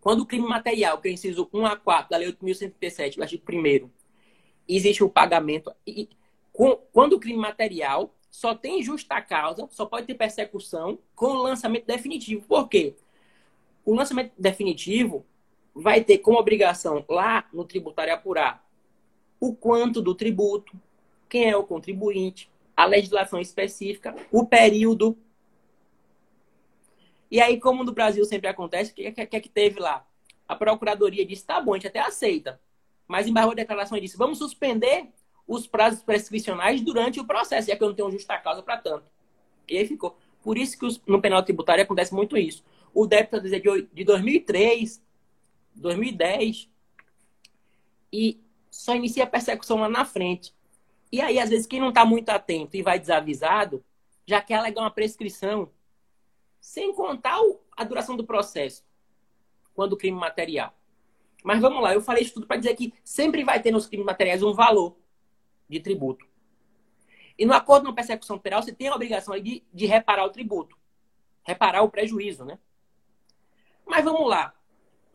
[0.00, 3.44] Quando o crime material, que é inciso 1 a 4 da Lei 8.137, o artigo
[3.50, 3.90] 1
[4.68, 5.72] existe o pagamento.
[5.86, 6.08] E,
[6.52, 11.42] com, quando o crime material só tem justa causa, só pode ter persecução com o
[11.42, 12.46] lançamento definitivo.
[12.46, 12.94] Por quê?
[13.84, 15.26] O lançamento definitivo
[15.76, 18.66] vai ter como obrigação lá no tributário apurar
[19.38, 20.72] o quanto do tributo,
[21.28, 25.18] quem é o contribuinte, a legislação específica, o período.
[27.30, 30.06] E aí, como no Brasil sempre acontece, o que, que, que, que teve lá?
[30.48, 32.58] A Procuradoria disse, tá bom, a gente até aceita.
[33.06, 35.08] Mas embargou a declaração e disse, vamos suspender
[35.46, 39.04] os prazos prescricionais durante o processo, já que eu não tenho justa causa para tanto.
[39.68, 40.16] E aí ficou.
[40.42, 42.64] Por isso que no penal tributário acontece muito isso.
[42.94, 45.04] O débito de 2003,
[45.76, 46.68] 2010,
[48.12, 50.54] e só inicia a persecução lá na frente.
[51.10, 53.84] E aí, às vezes, quem não está muito atento e vai desavisado,
[54.26, 55.70] já quer alegar uma prescrição,
[56.60, 57.38] sem contar
[57.76, 58.84] a duração do processo,
[59.72, 60.74] quando o crime material.
[61.44, 64.04] Mas vamos lá, eu falei isso tudo para dizer que sempre vai ter nos crimes
[64.04, 64.96] materiais um valor
[65.68, 66.26] de tributo.
[67.38, 70.76] E no acordo de persecução penal, você tem a obrigação de, de reparar o tributo,
[71.44, 72.58] reparar o prejuízo, né?
[73.86, 74.54] Mas vamos lá.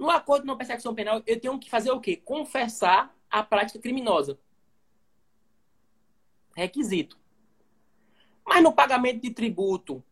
[0.02, 2.16] No acordo de não persecução penal, eu tenho que fazer o quê?
[2.18, 4.40] Confessar a prática criminosa.
[6.56, 7.20] Requisito.
[8.44, 10.04] Mas no pagamento de tributo,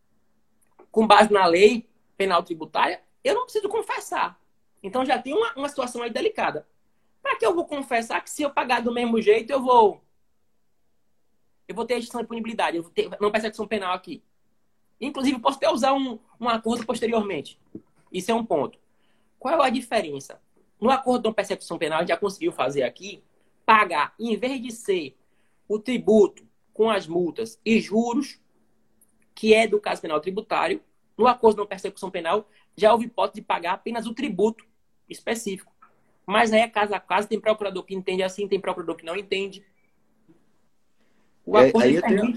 [0.92, 4.40] com base na lei penal tributária, eu não preciso confessar.
[4.84, 6.68] Então já tem uma, uma situação aí delicada.
[7.20, 10.04] Para que eu vou confessar que se eu pagar do mesmo jeito, eu vou.
[11.68, 14.24] Eu vou ter a punibilidade, eu vou ter não persecução penal aqui.
[15.02, 17.60] Inclusive, posso até usar um, um acordo posteriormente.
[18.12, 18.78] Isso é um ponto.
[19.40, 20.42] Qual é a diferença?
[20.80, 23.24] No acordo de persecução penal, já conseguiu fazer aqui,
[23.66, 25.18] pagar, em vez de ser
[25.68, 28.40] o tributo com as multas e juros,
[29.34, 30.82] que é do caso penal tributário,
[31.18, 34.66] no acordo de persecução penal, já houve hipótese de pagar apenas o tributo
[35.10, 35.72] específico.
[36.26, 39.16] Mas aí é caso a caso, tem procurador que entende assim, tem procurador que não
[39.16, 39.66] entende.
[41.46, 42.34] O é, acordo é, eu, tenho...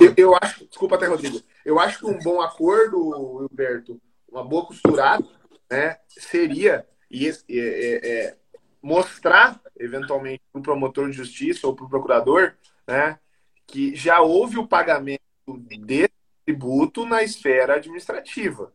[0.00, 4.66] eu, eu, acho, desculpa até, Rodrigo, eu acho que um bom acordo, Gilberto, uma boa
[4.66, 5.24] costurada,
[5.70, 8.36] né, seria e é, é,
[8.82, 12.54] mostrar, eventualmente, para o promotor de justiça ou para o procurador,
[12.86, 13.18] né,
[13.66, 15.22] que já houve o pagamento
[15.80, 16.12] desse
[16.44, 18.72] tributo na esfera administrativa.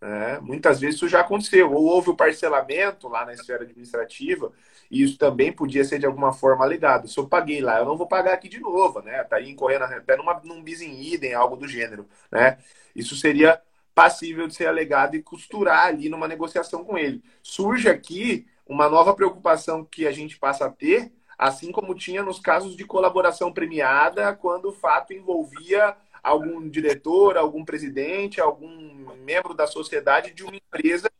[0.00, 0.38] Né?
[0.40, 4.52] Muitas vezes isso já aconteceu, ou houve o parcelamento lá na esfera administrativa,
[4.90, 7.08] e isso também podia ser de alguma forma alegado.
[7.08, 9.24] Se eu paguei lá, eu não vou pagar aqui de novo, né?
[9.24, 12.58] Tá incorrendo até numa, num bis in idem, algo do gênero, né?
[12.94, 13.60] Isso seria
[13.96, 17.22] passível de ser alegado e costurar ali numa negociação com ele.
[17.42, 22.38] Surge aqui uma nova preocupação que a gente passa a ter, assim como tinha nos
[22.38, 29.66] casos de colaboração premiada, quando o fato envolvia algum diretor, algum presidente, algum membro da
[29.66, 31.10] sociedade de uma empresa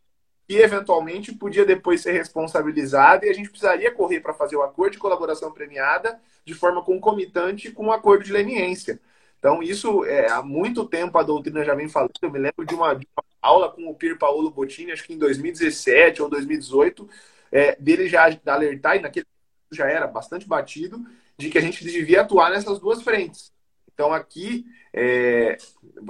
[0.47, 4.93] que eventualmente podia depois ser responsabilizado e a gente precisaria correr para fazer o acordo
[4.93, 9.01] de colaboração premiada de forma concomitante com o acordo de leniência.
[9.39, 12.13] Então, isso é, há muito tempo a doutrina já vem falando.
[12.21, 15.15] Eu me lembro de uma, de uma aula com o Pier Paulo Bottini, acho que
[15.15, 17.09] em 2017 ou 2018,
[17.53, 19.27] é, dele já alertar, e naquele
[19.71, 21.05] já era bastante batido,
[21.39, 23.53] de que a gente devia atuar nessas duas frentes.
[23.93, 25.57] Então, aqui é,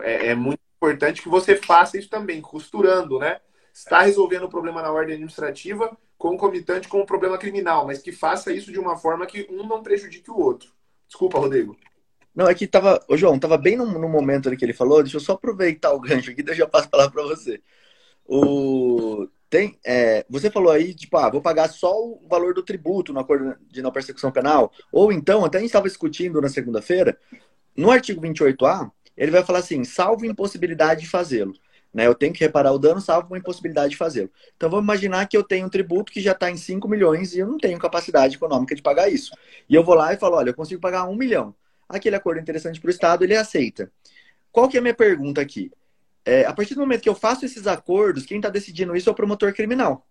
[0.02, 3.40] é, é muito importante que você faça isso também, costurando, né?
[3.72, 8.52] Está resolvendo o problema na ordem administrativa concomitante com o problema criminal, mas que faça
[8.52, 10.70] isso de uma forma que um não prejudique o outro.
[11.06, 11.76] Desculpa, Rodrigo.
[12.36, 13.02] Não, é que tava.
[13.08, 15.02] Ô, João, tava bem no, no momento ali que ele falou.
[15.02, 17.62] Deixa eu só aproveitar o gancho aqui, deixa eu passar a palavra para você.
[18.26, 23.12] O, tem, é, você falou aí, tipo, ah, vou pagar só o valor do tributo
[23.12, 24.70] no acordo de não persecução penal.
[24.92, 27.18] Ou então, até a gente estava discutindo na segunda-feira,
[27.76, 31.54] no artigo 28A, ele vai falar assim, salvo impossibilidade de fazê-lo.
[31.94, 32.06] Né?
[32.06, 34.30] Eu tenho que reparar o dano, salvo uma impossibilidade de fazê-lo.
[34.56, 37.38] Então, vamos imaginar que eu tenho um tributo que já está em 5 milhões e
[37.38, 39.32] eu não tenho capacidade econômica de pagar isso.
[39.68, 41.54] E eu vou lá e falo, olha, eu consigo pagar 1 milhão.
[41.88, 43.90] Aquele acordo interessante para o Estado, ele aceita.
[44.50, 45.70] Qual que é a minha pergunta aqui?
[46.24, 49.12] É, a partir do momento que eu faço esses acordos, quem está decidindo isso é
[49.12, 50.06] o promotor criminal.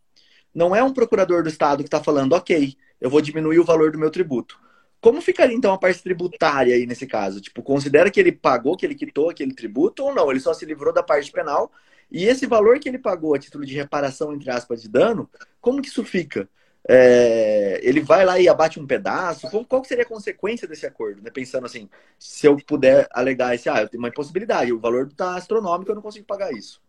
[0.54, 3.92] Não é um procurador do Estado que está falando, ok, eu vou diminuir o valor
[3.92, 4.58] do meu tributo.
[5.02, 7.42] Como ficaria então a parte tributária aí nesse caso?
[7.42, 10.32] Tipo, considera que ele pagou, que ele quitou aquele tributo ou não?
[10.32, 11.72] Ele só se livrou da parte penal
[12.10, 15.82] e esse valor que ele pagou a título de reparação, entre aspas, de dano, como
[15.82, 16.50] que isso fica?
[16.88, 19.50] É, ele vai lá e abate um pedaço?
[19.66, 21.22] Qual, seria a consequência desse acordo?
[21.22, 21.32] Né?
[21.32, 25.36] Pensando assim, se eu puder alegar esse, ah, eu tenho uma impossibilidade, o valor está
[25.36, 26.82] astronômico, eu não consigo pagar isso.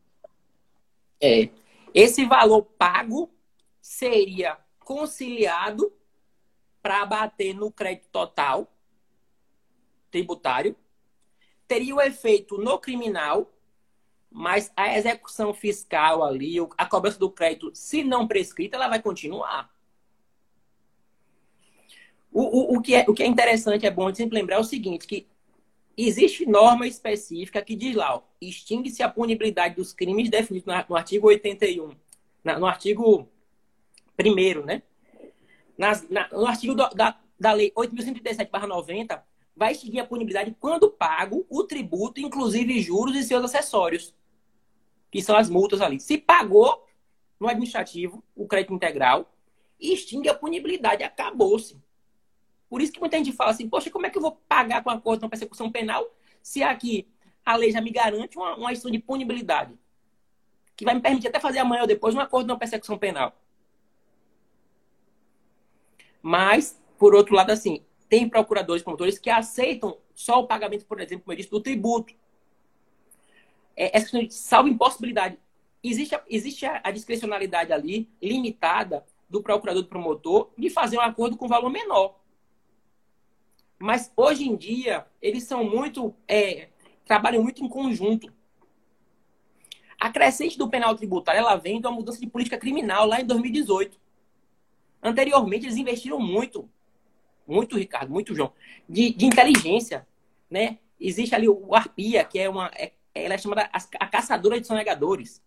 [1.21, 1.49] É,
[1.95, 3.31] esse valor pago
[3.81, 5.91] seria conciliado
[6.83, 8.71] para bater no crédito total
[10.11, 10.77] tributário,
[11.67, 13.51] teria o efeito no criminal,
[14.31, 19.75] mas a execução fiscal ali, a cobrança do crédito, se não prescrita, ela vai continuar.
[22.37, 24.65] O, o, o, que, é, o que é interessante, é bom sempre lembrar é o
[24.65, 25.27] seguinte, que
[25.97, 31.93] existe norma específica que diz lá, extingue-se a punibilidade dos crimes definidos no, artigo 81,
[32.45, 33.27] na, no artigo
[34.21, 34.83] 1 né?
[35.79, 39.19] nas, na, no artigo do, da, da Lei 8.137-90,
[39.57, 44.15] vai extinguir a punibilidade quando pago o tributo, inclusive juros e seus acessórios,
[45.11, 45.99] que são as multas ali.
[45.99, 46.87] Se pagou
[47.41, 49.33] no administrativo o crédito integral,
[49.81, 51.86] extingue a punibilidade, acabou-se.
[52.69, 54.91] Por isso que muita gente fala assim, poxa, como é que eu vou pagar com
[54.91, 56.05] acordo de persecução penal
[56.43, 57.09] se aqui
[57.45, 59.75] a lei já me garante uma, uma de punibilidade?
[60.77, 63.35] Que vai me permitir até fazer amanhã ou depois um acordo de uma persecução penal.
[66.21, 71.25] Mas, por outro lado, assim, tem procuradores promotores que aceitam só o pagamento, por exemplo,
[71.25, 72.13] como eu disse, do tributo.
[73.77, 75.39] É, essa questão de salvo impossibilidade.
[75.83, 81.37] Existe, existe a, a discrecionalidade ali, limitada, do procurador do promotor, de fazer um acordo
[81.37, 82.19] com valor menor.
[83.79, 86.15] Mas, hoje em dia, eles são muito.
[86.27, 86.69] É,
[87.05, 88.33] trabalham muito em conjunto.
[89.99, 93.25] A crescente do penal tributário ela vem de uma mudança de política criminal lá em
[93.25, 93.99] 2018.
[95.03, 96.69] Anteriormente, eles investiram muito,
[97.47, 98.53] muito, Ricardo, muito, João,
[98.89, 100.07] de, de inteligência,
[100.51, 100.79] né?
[100.99, 102.71] Existe ali o Arpia, que é uma...
[102.75, 105.43] É, ela é chamada a, a caçadora de sonegadores.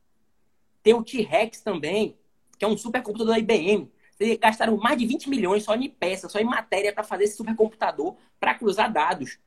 [0.81, 2.17] Tem o T-Rex também,
[2.57, 3.91] que é um supercomputador da IBM.
[4.39, 8.15] Gastaram mais de 20 milhões só em peças, só em matéria para fazer esse supercomputador
[8.39, 9.39] para cruzar dados.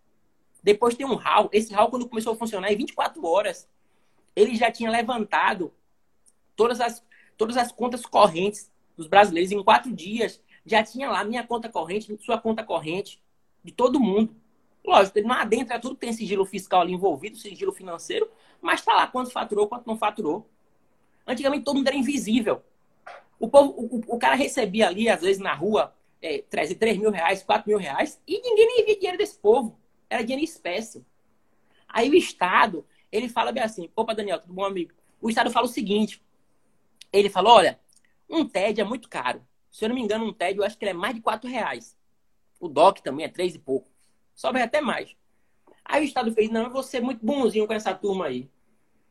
[0.62, 1.50] Depois tem um HAL.
[1.52, 3.68] Esse HAL, quando começou a funcionar, em 24 horas,
[4.35, 5.72] ele já tinha levantado
[6.56, 7.04] todas as,
[7.37, 10.40] todas as contas correntes dos brasileiros em quatro dias.
[10.64, 13.20] Já tinha lá minha conta corrente, sua conta corrente,
[13.62, 14.35] de todo mundo.
[14.85, 18.28] Lógico, ele não adentra tudo tem sigilo fiscal ali envolvido, sigilo financeiro,
[18.61, 20.48] mas está lá quanto faturou, quanto não faturou.
[21.26, 22.62] Antigamente todo mundo era invisível.
[23.42, 27.11] O, povo, o, o cara recebia ali, às vezes, na rua, é, 3, 3 mil
[27.11, 29.76] reais, 4 mil reais, e ninguém nem via dinheiro desse povo.
[30.09, 31.05] Era dinheiro em espécie.
[31.88, 34.92] Aí o Estado, ele fala bem assim, opa, Daniel, tudo bom, amigo?
[35.20, 36.22] O Estado fala o seguinte,
[37.12, 37.81] ele fala, olha,
[38.31, 39.44] um TED é muito caro.
[39.72, 41.50] Se eu não me engano, um TED eu acho que ele é mais de 4
[41.50, 41.98] reais.
[42.61, 43.90] O DOC também é 3 e pouco.
[44.37, 45.16] Sobe até mais.
[45.85, 48.48] Aí o Estado fez, não, eu vou ser muito bonzinho com essa turma aí.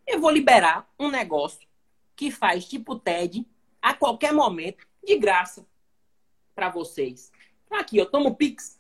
[0.08, 1.67] Eu vou liberar um negócio
[2.15, 3.46] que faz tipo TED
[3.82, 5.65] a qualquer momento, de graça,
[6.54, 7.32] para vocês.
[7.70, 8.80] Aqui, eu tomo Pix.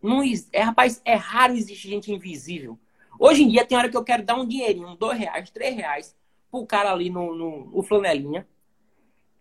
[0.00, 2.78] Não, é, rapaz, é raro existir gente invisível.
[3.18, 6.16] Hoje em dia tem hora que eu quero dar um dinheirinho, dois reais, três reais,
[6.50, 8.46] pro cara ali no, no, no flanelinha.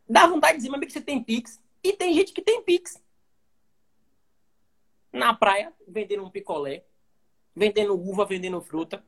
[0.09, 1.61] Dá vontade de dizer, mas que você tem Pix.
[1.83, 3.01] E tem gente que tem Pix.
[5.11, 6.85] Na praia, vendendo um picolé,
[7.55, 9.03] vendendo uva, vendendo fruta.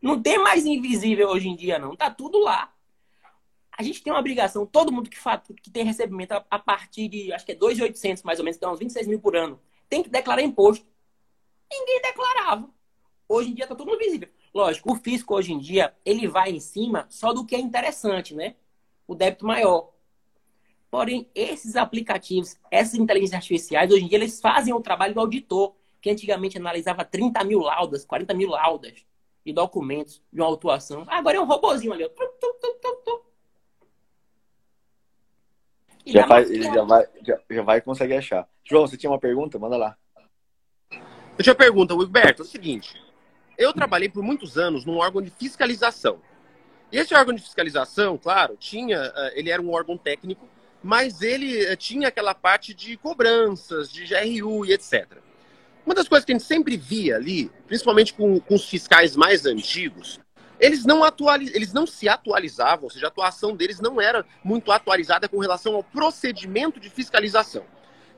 [0.00, 1.94] Não tem mais invisível hoje em dia, não.
[1.94, 2.72] Tá tudo lá.
[3.78, 7.06] A gente tem uma obrigação, todo mundo que, fatura, que tem recebimento a, a partir
[7.06, 10.02] de, acho que é 2.800 mais ou menos, então uns 26 mil por ano, tem
[10.02, 10.84] que declarar imposto.
[11.70, 12.68] Ninguém declarava.
[13.28, 14.28] Hoje em dia tá tudo visível.
[14.52, 18.34] Lógico, o fisco hoje em dia, ele vai em cima só do que é interessante,
[18.34, 18.56] né?
[19.06, 19.92] O débito maior.
[20.90, 25.76] Porém, esses aplicativos, essas inteligências artificiais, hoje em dia, eles fazem o trabalho do auditor,
[26.00, 29.06] que antigamente analisava 30 mil laudas, 40 mil laudas
[29.46, 31.04] de documentos de uma autuação.
[31.06, 32.10] Agora é um robozinho ali.
[36.12, 38.48] Já vai, ele já vai, já, já vai conseguir achar.
[38.64, 39.58] João, você tinha uma pergunta?
[39.58, 39.96] Manda lá.
[40.90, 42.42] Eu tinha uma pergunta, Wilberto.
[42.42, 43.00] É o seguinte.
[43.56, 46.20] Eu trabalhei por muitos anos num órgão de fiscalização.
[46.90, 50.48] E esse órgão de fiscalização, claro, tinha, eh, ele era um órgão técnico,
[50.82, 55.18] mas ele eh, tinha aquela parte de cobranças, de GRU e etc.
[55.84, 59.44] Uma das coisas que a gente sempre via ali, principalmente com, com os fiscais mais
[59.44, 60.18] antigos,
[60.60, 61.54] eles não, atualiz...
[61.54, 65.74] eles não se atualizavam, ou seja, a atuação deles não era muito atualizada com relação
[65.74, 67.64] ao procedimento de fiscalização.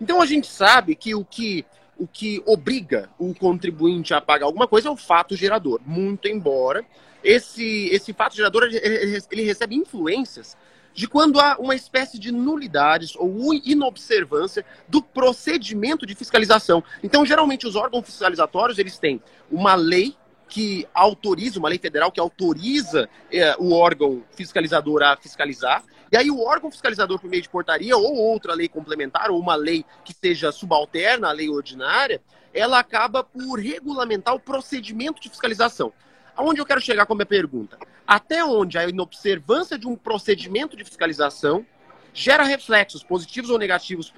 [0.00, 1.64] Então a gente sabe que o que
[1.98, 5.78] o que obriga o contribuinte a pagar alguma coisa é o fato gerador.
[5.84, 6.82] Muito embora
[7.22, 10.56] esse, esse fato gerador ele, recebe influências
[10.94, 16.82] de quando há uma espécie de nulidades ou inobservância do procedimento de fiscalização.
[17.02, 20.16] Então, geralmente, os órgãos fiscalizatórios eles têm uma lei
[20.50, 26.28] que autoriza, uma lei federal que autoriza é, o órgão fiscalizador a fiscalizar, e aí
[26.28, 30.12] o órgão fiscalizador, por meio de portaria ou outra lei complementar, ou uma lei que
[30.12, 32.20] seja subalterna à lei ordinária,
[32.52, 35.92] ela acaba por regulamentar o procedimento de fiscalização.
[36.36, 37.78] Aonde eu quero chegar com a minha pergunta?
[38.04, 41.64] Até onde a inobservância de um procedimento de fiscalização
[42.12, 44.12] gera reflexos positivos ou negativos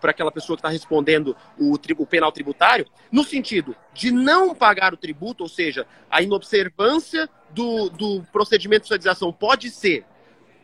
[0.00, 4.94] para aquela pessoa que está respondendo o, o, penal tributário, no sentido de não pagar
[4.94, 10.04] o tributo, ou seja, a inobservância do, do procedimento de fiscalização pode ser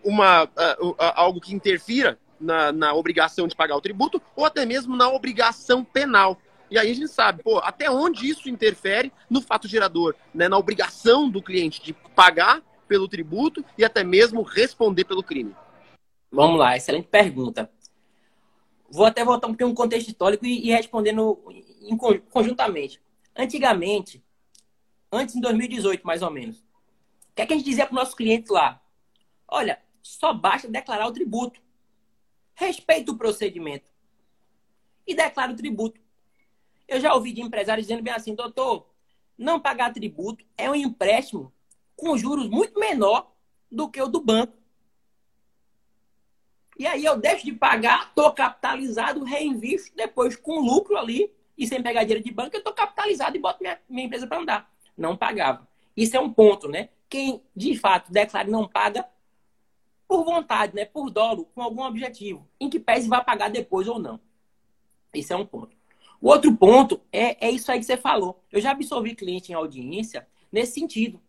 [0.05, 4.67] uma, uh, uh, algo que interfira na, na obrigação de pagar o tributo, ou até
[4.67, 6.39] mesmo na obrigação penal.
[6.71, 10.59] E aí a gente sabe, pô, até onde isso interfere no fato gerador, né, na
[10.59, 15.55] obrigação do cliente de pagar pelo tributo e até mesmo responder pelo crime.
[16.35, 17.71] Vamos lá, excelente pergunta.
[18.91, 21.41] Vou até voltar um pouquinho no contexto histórico e, respondendo
[22.29, 23.01] conjuntamente.
[23.37, 24.21] Antigamente,
[25.13, 28.01] antes de 2018 mais ou menos, o que, é que a gente dizia para os
[28.01, 28.83] nossos clientes lá?
[29.47, 31.61] Olha, só basta declarar o tributo.
[32.55, 33.89] Respeita o procedimento.
[35.07, 36.01] E declara o tributo.
[36.89, 38.89] Eu já ouvi de empresários dizendo bem assim, doutor,
[39.39, 41.53] não pagar tributo é um empréstimo
[41.95, 43.33] com juros muito menor
[43.71, 44.64] do que o do banco.
[46.79, 51.83] E aí eu deixo de pagar, estou capitalizado, reinvisto depois com lucro ali e sem
[51.83, 54.71] pegar dinheiro de banco, eu estou capitalizado e boto minha, minha empresa para andar.
[54.97, 55.69] Não pagava.
[55.97, 56.89] Isso é um ponto, né?
[57.09, 59.07] Quem de fato declara não paga
[60.09, 60.85] por vontade, né?
[60.85, 64.21] Por dolo, com algum objetivo, em que pese vai pagar depois ou não.
[65.15, 65.77] Isso é um ponto.
[66.21, 68.43] O outro ponto é, é isso aí que você falou.
[68.51, 71.21] Eu já absorvi cliente em audiência nesse sentido.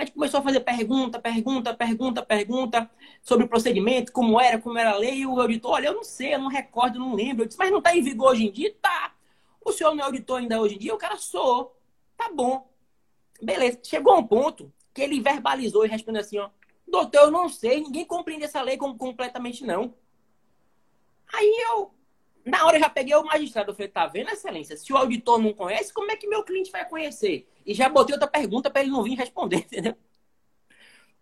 [0.00, 2.90] A gente começou a fazer pergunta, pergunta, pergunta, pergunta
[3.20, 6.02] sobre o procedimento, como era, como era a lei, e o auditor, olha, eu não
[6.02, 7.42] sei, eu não recordo, eu não lembro.
[7.42, 8.74] Eu disse, mas não está em vigor hoje em dia?
[8.80, 9.14] Tá.
[9.62, 10.94] O senhor não é auditor ainda hoje em dia?
[10.94, 11.76] O cara sou.
[12.16, 12.66] Tá bom.
[13.42, 13.78] Beleza.
[13.82, 16.48] Chegou um ponto que ele verbalizou e respondeu assim, ó,
[16.88, 19.92] doutor, eu não sei, ninguém compreende essa lei completamente não.
[21.30, 21.92] Aí eu,
[22.44, 24.76] na hora eu já peguei o magistrado, eu falei, tá vendo, excelência?
[24.76, 27.48] Se o auditor não conhece, como é que meu cliente vai conhecer?
[27.66, 29.96] E já botei outra pergunta para ele não vir responder, entendeu?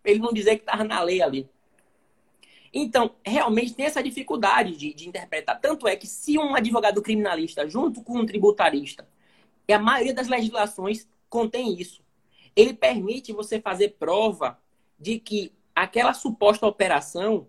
[0.02, 1.48] Pra ele não dizer que estava na lei ali.
[2.72, 5.58] Então, realmente tem essa dificuldade de, de, interpretar.
[5.60, 9.08] Tanto é que se um advogado criminalista, junto com um tributarista,
[9.66, 12.02] e a maioria das legislações contém isso,
[12.54, 14.60] ele permite você fazer prova
[14.98, 17.48] de que aquela suposta operação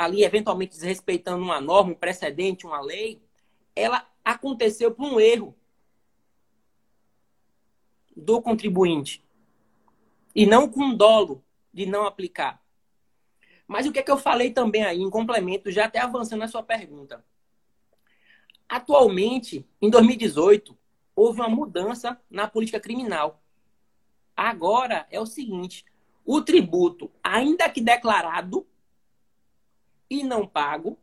[0.00, 3.20] ali eventualmente desrespeitando uma norma, um precedente, uma lei,
[3.76, 5.54] ela aconteceu por um erro
[8.16, 9.22] do contribuinte
[10.34, 12.62] e não com dolo de não aplicar.
[13.68, 16.48] Mas o que é que eu falei também aí, em complemento, já até avançando na
[16.48, 17.22] sua pergunta.
[18.66, 20.76] Atualmente, em 2018,
[21.14, 23.42] houve uma mudança na política criminal.
[24.34, 25.84] Agora é o seguinte:
[26.24, 28.66] o tributo, ainda que declarado,
[30.10, 30.98] e não pago,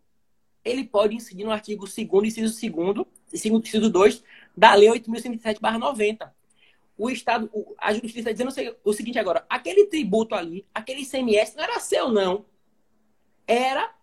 [0.63, 4.23] ele pode incidir no artigo 2 inciso 2 inciso 2
[4.55, 6.29] da Lei 8.107-90.
[6.97, 11.63] O Estado, a Justiça está dizendo o seguinte agora, aquele tributo ali, aquele ICMS não
[11.63, 12.45] era seu, não.
[13.45, 13.93] Era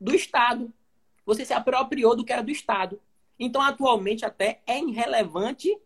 [0.00, 0.72] do Estado.
[1.26, 3.00] Você se apropriou do que era do Estado.
[3.38, 5.76] Então, atualmente, até é irrelevante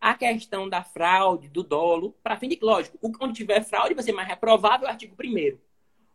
[0.00, 4.12] a questão da fraude, do dolo, para fim de, lógico, onde tiver fraude vai ser
[4.12, 5.58] mais reprovável o artigo 1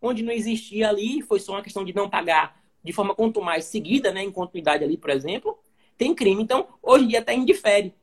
[0.01, 3.65] onde não existia ali, foi só uma questão de não pagar de forma quanto mais
[3.65, 5.59] seguida, né, em continuidade ali, por exemplo,
[5.97, 6.41] tem crime.
[6.41, 7.93] Então, hoje em dia até indifere.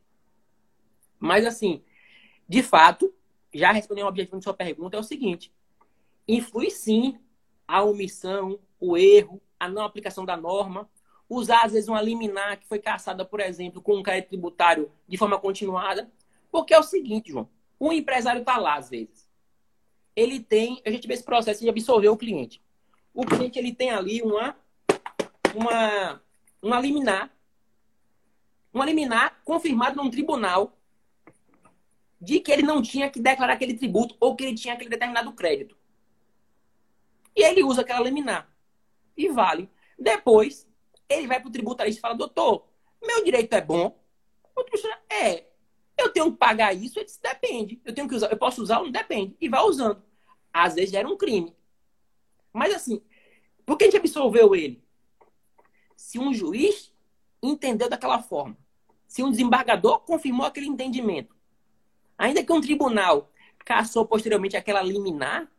[1.18, 1.82] Mas, assim,
[2.49, 3.12] de fato,
[3.53, 5.51] já respondendo o objetivo de sua pergunta, é o seguinte:
[6.28, 7.18] influi sim
[7.66, 10.88] a omissão, o erro, a não aplicação da norma,
[11.28, 15.16] usar, às vezes, uma liminar que foi caçada, por exemplo, com um crédito tributário de
[15.16, 16.12] forma continuada.
[16.51, 19.25] Porque é o seguinte, João: o empresário está lá, às vezes
[20.16, 22.62] ele tem, a gente vê esse processo de absorver o cliente.
[23.12, 24.56] O cliente ele tem ali uma
[25.54, 26.22] uma
[26.60, 27.30] uma liminar,
[28.72, 30.76] uma liminar confirmada num tribunal
[32.20, 35.32] de que ele não tinha que declarar aquele tributo ou que ele tinha aquele determinado
[35.32, 35.76] crédito.
[37.34, 38.50] E ele usa aquela liminar
[39.16, 39.68] e vale.
[39.98, 40.66] Depois,
[41.08, 42.66] ele vai para o tributarista e fala: Doutor,
[43.02, 43.98] meu direito é bom.
[44.54, 45.44] O tributarista, é,
[45.99, 46.99] eu tenho que pagar isso?
[46.99, 47.80] Ele disse, depende.
[47.84, 48.80] Eu tenho que usar, eu posso usar?
[48.80, 49.36] Não depende.
[49.40, 50.03] E vai usando
[50.62, 51.55] às vezes era um crime.
[52.53, 53.03] Mas assim,
[53.66, 54.82] por que a gente absolveu ele?
[55.94, 56.92] Se um juiz
[57.42, 58.57] entendeu daquela forma,
[59.07, 61.36] se um desembargador confirmou aquele entendimento,
[62.16, 63.30] ainda que um tribunal
[63.64, 65.51] caçou posteriormente aquela liminar,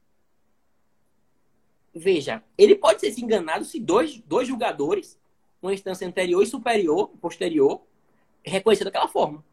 [1.94, 5.20] veja, ele pode ser enganado se dois, dois julgadores,
[5.62, 7.86] uma instância anterior e superior, posterior,
[8.44, 9.44] reconhecer daquela forma.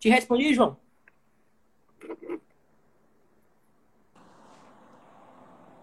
[0.00, 0.78] Te respondi, João?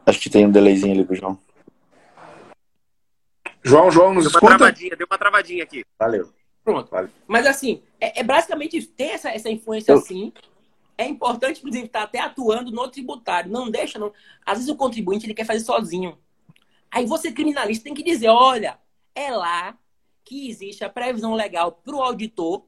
[0.05, 1.39] Acho que tem um delayzinho ali pro João.
[3.63, 4.45] João, João, nos deu escuta?
[4.47, 5.85] Uma travadinha, deu uma travadinha aqui.
[5.99, 6.33] Valeu.
[6.63, 6.89] Pronto.
[6.89, 7.09] Valeu.
[7.27, 8.89] Mas assim, é, é basicamente isso.
[8.89, 10.33] Tem essa, essa influência Eu- assim.
[10.99, 13.51] É importante, inclusive, estar até atuando no tributário.
[13.51, 14.11] Não deixa, não.
[14.43, 16.17] Às vezes o contribuinte ele quer fazer sozinho.
[16.89, 18.79] Aí você, criminalista, tem que dizer: olha,
[19.13, 19.77] é lá
[20.25, 22.65] que existe a previsão legal para o auditor,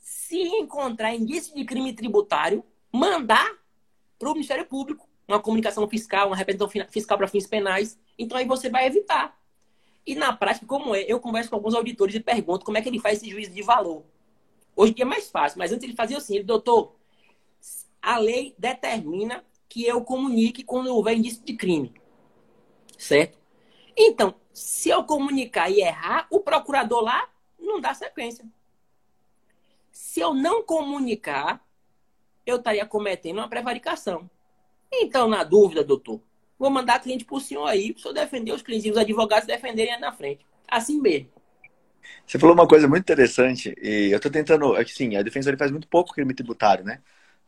[0.00, 3.58] se encontrar indício de crime tributário, mandar
[4.18, 7.98] para o Ministério Público uma comunicação fiscal, uma representação fiscal para fins penais.
[8.18, 9.38] Então aí você vai evitar.
[10.06, 12.88] E na prática, como é, eu converso com alguns auditores e pergunto como é que
[12.88, 14.04] ele faz esse juízo de valor.
[14.74, 16.96] Hoje em dia é mais fácil, mas antes ele fazia assim, ele, doutor,
[18.00, 21.92] a lei determina que eu comunique quando houver indício de crime.
[22.98, 23.38] Certo?
[23.96, 27.28] Então, se eu comunicar e errar, o procurador lá
[27.58, 28.44] não dá sequência.
[29.90, 31.64] Se eu não comunicar,
[32.46, 34.28] eu estaria cometendo uma prevaricação.
[34.92, 36.20] Então, na dúvida, doutor,
[36.58, 38.96] vou mandar cliente para o senhor aí, para o senhor defender os clientes e os
[38.96, 40.44] advogados defenderem na frente.
[40.68, 41.30] Assim mesmo.
[42.26, 44.76] Você falou uma coisa muito interessante, e eu tô tentando.
[44.76, 47.00] É que sim, a defesa ele faz muito pouco crime tributário, né?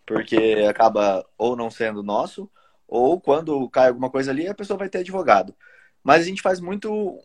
[0.07, 2.51] Porque acaba ou não sendo nosso,
[2.87, 5.55] ou quando cai alguma coisa ali, a pessoa vai ter advogado.
[6.03, 7.19] Mas a gente faz muito.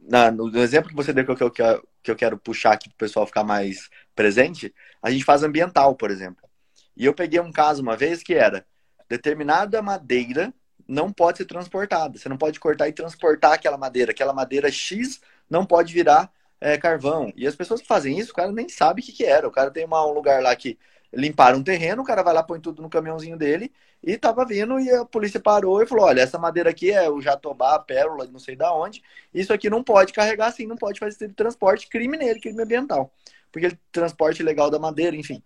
[0.00, 2.72] Na, no, no exemplo que você deu que eu, que, eu, que eu quero puxar
[2.72, 6.48] aqui para o pessoal ficar mais presente, a gente faz ambiental, por exemplo.
[6.96, 8.64] E eu peguei um caso uma vez que era
[9.08, 10.52] determinada madeira
[10.86, 12.18] não pode ser transportada.
[12.18, 14.12] Você não pode cortar e transportar aquela madeira.
[14.12, 17.32] Aquela madeira X não pode virar é, carvão.
[17.36, 19.48] E as pessoas que fazem isso, o cara nem sabe o que, que era.
[19.48, 20.78] O cara tem uma, um lugar lá que
[21.12, 24.78] limparam um terreno, o cara vai lá, põe tudo no caminhãozinho dele e tava vindo
[24.78, 28.38] e a polícia parou e falou: olha, essa madeira aqui é o jatobá, pérola, não
[28.38, 29.02] sei da onde.
[29.32, 32.40] Isso aqui não pode carregar assim, não pode fazer esse tipo de transporte, crime nele,
[32.40, 33.12] crime ambiental.
[33.54, 35.40] Porque ele transporte ilegal da madeira, enfim.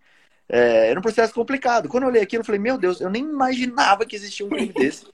[0.49, 1.87] É, era um processo complicado.
[1.87, 4.73] Quando eu olhei aquilo, eu falei, meu Deus, eu nem imaginava que existia um crime
[4.73, 5.05] desse.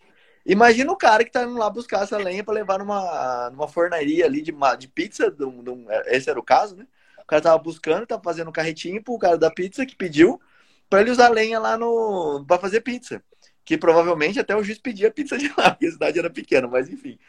[0.46, 4.26] Imagina o cara que tá indo lá buscar essa lenha para levar numa, numa fornaria
[4.26, 5.30] ali de, de pizza.
[5.30, 6.88] De um, de um, esse era o caso, né?
[7.20, 10.40] O cara tava buscando, tava fazendo um carretinho pro cara da pizza que pediu
[10.90, 13.22] para ele usar lenha lá no para fazer pizza.
[13.66, 16.88] Que provavelmente até o juiz pedia pizza de lá, porque a cidade era pequena, mas
[16.88, 17.20] enfim.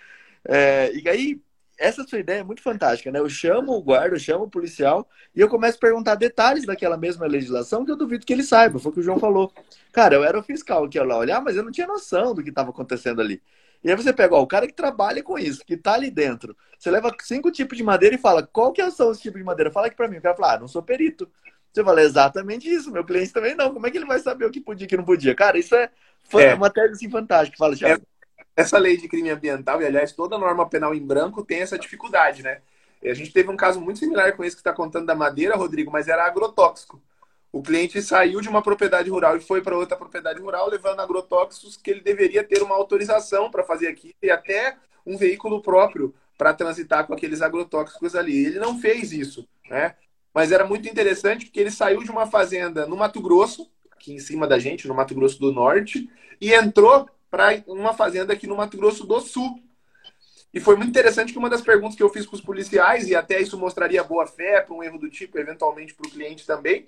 [0.48, 1.40] É, e aí,
[1.78, 3.18] essa sua ideia é muito fantástica, né?
[3.18, 6.96] Eu chamo o guarda, eu chamo o policial e eu começo a perguntar detalhes daquela
[6.96, 8.78] mesma legislação que eu duvido que ele saiba.
[8.78, 9.52] Foi o que o João falou.
[9.92, 12.42] Cara, eu era o fiscal que ia lá olhar, mas eu não tinha noção do
[12.42, 13.42] que estava acontecendo ali.
[13.84, 16.56] E aí você pega, ó, o cara que trabalha com isso, que tá ali dentro.
[16.78, 19.70] Você leva cinco tipos de madeira e fala, qual que são os tipos de madeira?
[19.70, 20.16] Fala aqui pra mim.
[20.16, 21.30] O cara fala, ah, não sou perito.
[21.72, 23.72] Você fala, exatamente isso, meu cliente também não.
[23.72, 25.34] Como é que ele vai saber o que podia e o que não podia?
[25.34, 25.90] Cara, isso é,
[26.32, 26.54] é.
[26.54, 27.58] uma tese assim, fantástica.
[27.58, 28.02] Fala, Thiago.
[28.56, 32.42] Essa lei de crime ambiental, e aliás, toda norma penal em branco tem essa dificuldade,
[32.42, 32.62] né?
[33.04, 35.92] A gente teve um caso muito similar com esse que está contando da madeira, Rodrigo,
[35.92, 37.00] mas era agrotóxico.
[37.52, 41.76] O cliente saiu de uma propriedade rural e foi para outra propriedade rural levando agrotóxicos
[41.76, 44.76] que ele deveria ter uma autorização para fazer aqui e até
[45.06, 48.46] um veículo próprio para transitar com aqueles agrotóxicos ali.
[48.46, 49.94] Ele não fez isso, né?
[50.34, 54.18] Mas era muito interessante porque ele saiu de uma fazenda no Mato Grosso, aqui em
[54.18, 58.56] cima da gente, no Mato Grosso do Norte, e entrou para uma fazenda aqui no
[58.56, 59.62] Mato Grosso do Sul.
[60.54, 63.14] E foi muito interessante que uma das perguntas que eu fiz para os policiais, e
[63.14, 66.86] até isso mostraria boa fé para um erro do tipo, eventualmente para o cliente também,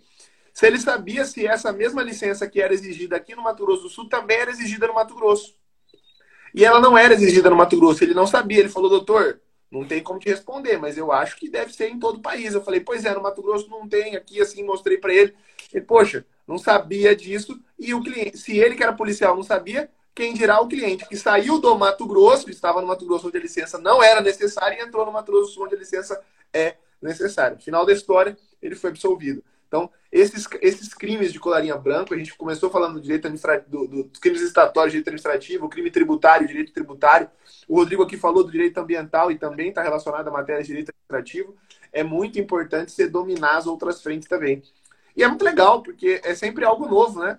[0.50, 3.90] se ele sabia se essa mesma licença que era exigida aqui no Mato Grosso do
[3.90, 5.54] Sul também era exigida no Mato Grosso.
[6.54, 8.60] E ela não era exigida no Mato Grosso, ele não sabia.
[8.60, 9.38] Ele falou, doutor,
[9.70, 12.54] não tem como te responder, mas eu acho que deve ser em todo o país.
[12.54, 15.34] Eu falei, pois é, no Mato Grosso não tem, aqui assim, mostrei para ele.
[15.74, 17.62] Ele, poxa, não sabia disso.
[17.78, 21.16] E o cliente, se ele que era policial não sabia, quem dirá o cliente que
[21.16, 24.84] saiu do Mato Grosso, estava no Mato Grosso onde a licença não era necessária e
[24.84, 26.20] entrou no Mato Grosso onde a licença
[26.52, 27.56] é necessária.
[27.56, 29.44] Final da história, ele foi absolvido.
[29.68, 33.86] Então, esses, esses crimes de colarinha branco, a gente começou falando do direito administrativo, do,
[33.86, 37.30] do, dos crimes estatórios, direito administrativo, crime tributário, direito tributário.
[37.68, 40.90] O Rodrigo aqui falou do direito ambiental e também está relacionado à matéria de direito
[40.90, 41.56] administrativo.
[41.92, 44.64] É muito importante você dominar as outras frentes também.
[45.14, 47.38] E é muito legal, porque é sempre algo novo, né?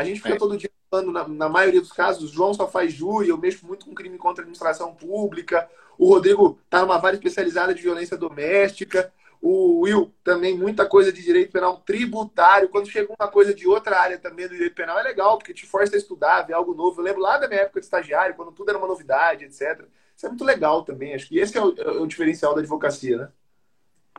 [0.00, 0.38] A gente fica é.
[0.38, 3.66] todo dia falando, na, na, maioria dos casos, o João só faz júri, eu mexo
[3.66, 8.16] muito com crime contra a administração pública, o Rodrigo está numa vara especializada de violência
[8.16, 12.70] doméstica, o Will também muita coisa de direito penal tributário.
[12.70, 15.66] Quando chega uma coisa de outra área também do direito penal, é legal, porque te
[15.66, 17.00] força a estudar, ver algo novo.
[17.00, 19.86] Eu lembro lá da minha época de estagiário, quando tudo era uma novidade, etc.
[20.16, 21.14] Isso é muito legal também.
[21.14, 23.28] Acho que esse é o, é o diferencial da advocacia, né?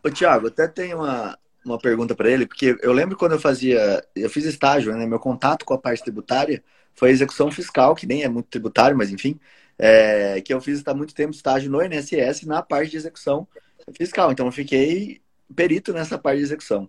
[0.03, 4.03] Ô, Tiago, até tem uma, uma pergunta para ele, porque eu lembro quando eu fazia,
[4.15, 5.05] eu fiz estágio, né?
[5.05, 8.97] Meu contato com a parte tributária foi a execução fiscal, que nem é muito tributário,
[8.97, 9.39] mas enfim,
[9.77, 13.47] é, que eu fiz há muito tempo estágio no INSS na parte de execução
[13.95, 14.31] fiscal.
[14.31, 15.21] Então eu fiquei
[15.55, 16.87] perito nessa parte de execução.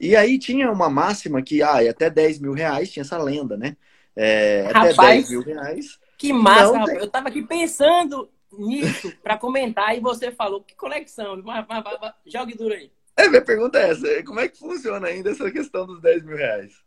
[0.00, 3.76] E aí tinha uma máxima que, ah, até 10 mil reais, tinha essa lenda, né?
[4.16, 5.98] É, Rapaz, até 10 mil reais.
[6.16, 6.98] Que massa, rapaz.
[6.98, 12.12] Eu tava aqui pensando nisso para comentar e você falou, que conexão, mas, mas, mas,
[12.26, 12.90] jogue duro aí.
[13.16, 16.36] É, minha pergunta é essa, como é que funciona ainda essa questão dos 10 mil
[16.36, 16.82] reais?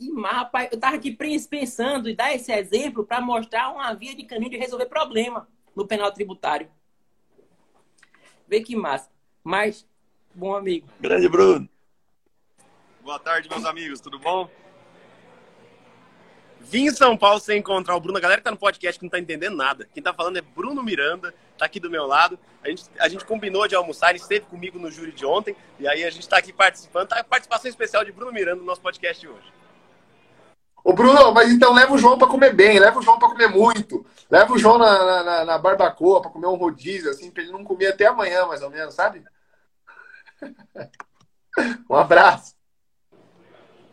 [0.00, 1.16] E, mas, rapaz, eu tava aqui
[1.48, 5.86] pensando e dar esse exemplo para mostrar uma via de caminho de resolver problema no
[5.86, 6.68] penal tributário.
[8.48, 9.08] Vê que massa.
[9.44, 9.86] Mas,
[10.34, 10.88] bom amigo.
[11.00, 11.68] Grande Bruno.
[13.00, 14.50] Boa tarde, meus amigos, tudo bom?
[16.60, 18.18] Vim em São Paulo sem encontrar o Bruno.
[18.18, 19.88] A galera que tá no podcast que não tá entendendo nada.
[19.92, 22.38] Quem tá falando é Bruno Miranda, tá aqui do meu lado.
[22.62, 25.56] A gente, a gente combinou de almoçar, ele esteve comigo no júri de ontem.
[25.78, 27.08] E aí a gente tá aqui participando.
[27.08, 29.52] Tá a participação especial de Bruno Miranda no nosso podcast de hoje.
[30.84, 33.48] Ô, Bruno, mas então leva o João para comer bem, leva o João para comer
[33.48, 34.04] muito.
[34.28, 37.62] Leva o João na, na, na barbacoa para comer um rodízio, assim, para ele não
[37.62, 39.22] comer até amanhã, mais ou menos, sabe?
[41.88, 42.56] um abraço.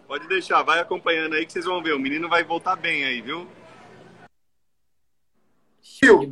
[0.08, 1.94] Pode deixar, vai acompanhando aí que vocês vão ver.
[1.94, 3.48] O menino vai voltar bem aí, viu?
[5.84, 6.26] Tio,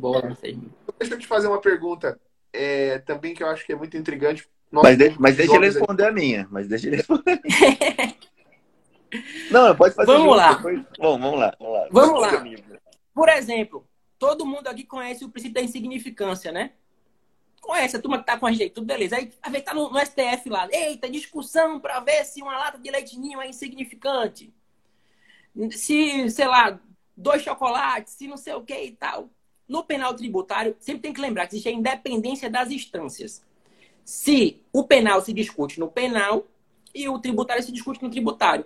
[0.98, 2.18] deixa eu te fazer uma pergunta
[2.52, 4.48] é, também que eu acho que é muito intrigante.
[4.70, 6.08] Nossa, mas, de, mas deixa ele responder aí.
[6.08, 6.48] a minha.
[6.50, 7.40] Mas deixa ele responder.
[9.50, 10.06] Não, pode fazer.
[10.06, 10.52] Vamos junto, lá.
[10.54, 10.80] Depois...
[10.98, 11.56] Bom, vamos lá.
[11.58, 11.88] Vamos lá.
[11.90, 12.44] Vamos lá.
[13.14, 13.88] Por exemplo,
[14.18, 16.72] todo mundo aqui conhece o princípio da insignificância, né?
[17.60, 19.16] Conhece a turma que tá com a gente, tudo beleza.
[19.16, 20.68] Aí a ver tá no, no, STF lá.
[20.70, 24.52] Eita, discussão para ver se uma lata de leite ninho é insignificante.
[25.72, 26.78] Se, sei lá,
[27.16, 29.30] dois chocolates, se não sei o que e tal.
[29.68, 33.44] No penal tributário, sempre tem que lembrar que existe a independência das instâncias.
[34.04, 36.46] Se o penal se discute no penal
[36.94, 38.64] e o tributário se discute no tributário.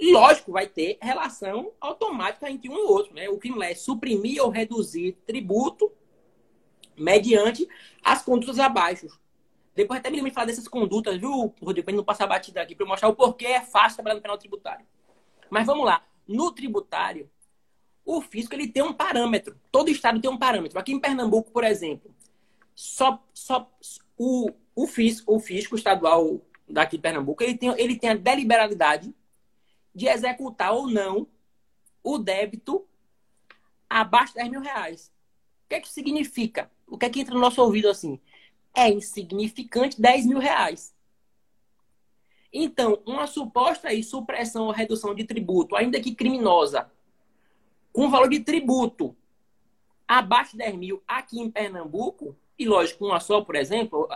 [0.00, 3.14] Lógico, vai ter relação automática entre um e outro.
[3.14, 3.28] Né?
[3.28, 5.92] O crime é suprimir ou reduzir tributo
[6.96, 7.68] mediante
[8.02, 9.08] as condutas abaixo.
[9.74, 13.08] Depois até me falar dessas condutas, viu, Rodrigo, para não passar batida aqui, para mostrar
[13.08, 14.86] o porquê é fácil trabalhar no penal tributário.
[15.48, 16.02] Mas vamos lá.
[16.26, 17.30] No tributário,
[18.16, 19.56] o fisco ele tem um parâmetro.
[19.70, 20.78] Todo estado tem um parâmetro.
[20.78, 22.12] Aqui em Pernambuco, por exemplo,
[22.74, 23.70] só, só
[24.18, 29.14] o, o, fisco, o estadual daqui de Pernambuco ele tem, ele tem a deliberalidade
[29.94, 31.28] de executar ou não
[32.02, 32.84] o débito
[33.88, 35.12] abaixo de 10 mil reais.
[35.64, 36.68] O que é que significa?
[36.88, 38.18] O que é que entra no nosso ouvido assim?
[38.74, 40.92] É insignificante 10 mil reais.
[42.52, 46.90] Então, uma suposta aí, supressão ou redução de tributo, ainda que criminosa,
[47.92, 49.16] com valor de tributo
[50.06, 54.08] abaixo de 10 mil aqui em Pernambuco, e lógico, uma só, por exemplo,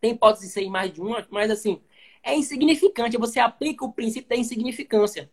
[0.00, 1.80] tem hipótese de ser mais de uma, mas assim,
[2.22, 3.18] é insignificante.
[3.18, 5.30] Você aplica o princípio da insignificância.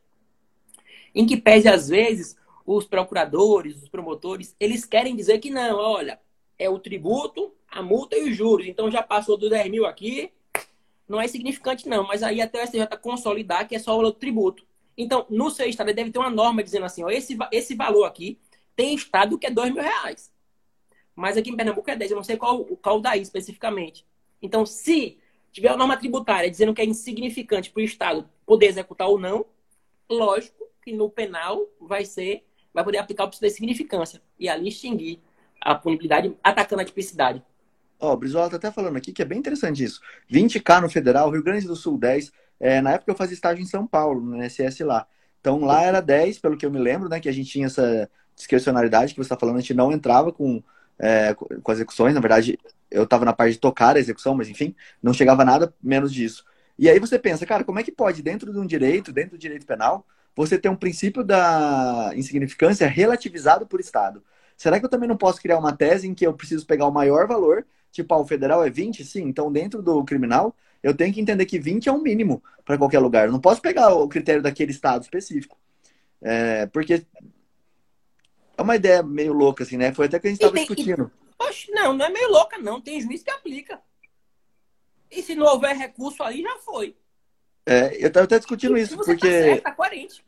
[1.15, 2.35] Em que pese, às vezes,
[2.65, 6.19] os procuradores, os promotores, eles querem dizer que não, olha,
[6.59, 8.67] é o tributo, a multa e os juros.
[8.67, 10.31] Então já passou dos 10 mil aqui,
[11.07, 12.05] não é significante não.
[12.05, 14.65] Mas aí até o STJ consolidar que é só o tributo.
[14.97, 18.39] Então, no seu estado, deve ter uma norma dizendo assim, ó, esse, esse valor aqui
[18.75, 20.31] tem estado que é 2 mil reais.
[21.15, 24.05] Mas aqui em Pernambuco é 10, eu não sei qual, qual daí especificamente.
[24.41, 25.17] Então, se
[25.51, 29.45] tiver a norma tributária dizendo que é insignificante para o Estado poder executar ou não,
[30.09, 34.69] lógico que no penal vai ser, vai poder aplicar o princípio da significância e ali
[34.69, 35.19] extinguir
[35.59, 37.43] a punibilidade atacando a tipicidade.
[37.99, 40.01] Ó, oh, o Brizola tá até falando aqui que é bem interessante isso.
[40.31, 42.31] 20k no federal, Rio Grande do Sul 10.
[42.61, 45.07] É, na época eu fazia estágio em São Paulo, no SS lá.
[45.39, 47.19] Então lá era 10, pelo que eu me lembro, né?
[47.19, 50.63] Que a gente tinha essa discrecionalidade que você está falando, a gente não entrava com,
[50.99, 52.13] é, com execuções.
[52.13, 52.59] Na verdade,
[52.91, 56.45] eu estava na parte de tocar a execução, mas enfim, não chegava nada menos disso.
[56.77, 59.37] E aí você pensa, cara, como é que pode, dentro de um direito, dentro do
[59.37, 60.05] direito penal,
[60.35, 64.23] você ter um princípio da insignificância relativizado por Estado?
[64.55, 66.91] Será que eu também não posso criar uma tese em que eu preciso pegar o
[66.91, 67.65] maior valor?
[67.91, 69.03] Tipo, ah, o federal é 20?
[69.03, 72.77] Sim, então dentro do criminal, eu tenho que entender que 20 é um mínimo para
[72.77, 73.27] qualquer lugar.
[73.27, 75.57] Eu não posso pegar o critério daquele Estado específico.
[76.21, 77.05] É, porque
[78.57, 79.93] é uma ideia meio louca, assim, né?
[79.93, 81.11] Foi até que a gente estava discutindo.
[81.39, 82.81] Oxe, não, não é meio louca, não.
[82.81, 83.79] Tem juiz que aplica.
[85.09, 86.95] E se não houver recurso aí, já foi.
[87.65, 89.27] É, eu estava até discutindo isso, você porque.
[89.27, 90.23] Tá certo, tá coerente.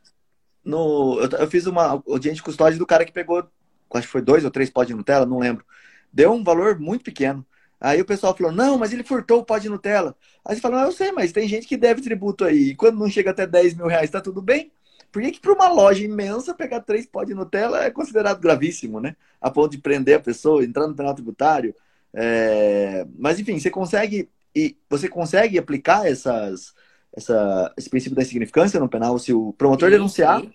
[0.64, 3.48] No, eu, eu fiz uma audiência de custódia do cara que pegou,
[3.94, 5.64] acho que foi dois ou três pó de Nutella, não lembro.
[6.12, 7.44] Deu um valor muito pequeno.
[7.84, 10.16] Aí o pessoal falou, não, mas ele furtou o pó de Nutella.
[10.44, 12.70] Aí você fala, não, eu sei, mas tem gente que deve tributo aí.
[12.70, 14.70] E quando não chega até 10 mil reais, tá tudo bem?
[15.14, 18.98] por que, que para uma loja imensa pegar três pó de Nutella é considerado gravíssimo,
[18.98, 19.14] né?
[19.40, 21.72] A ponto de prender a pessoa, entrar no penal tributário.
[22.12, 23.06] É...
[23.16, 26.74] Mas enfim, você consegue e você consegue aplicar essas,
[27.16, 30.52] essa, esse princípio da insignificância no penal se o promotor sim, denunciar, sim.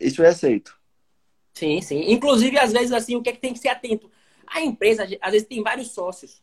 [0.00, 0.74] isso é aceito.
[1.52, 2.10] Sim, sim.
[2.10, 4.10] Inclusive, às vezes, assim, o que é que tem que ser atento?
[4.54, 6.40] A empresa, às vezes, tem vários sócios.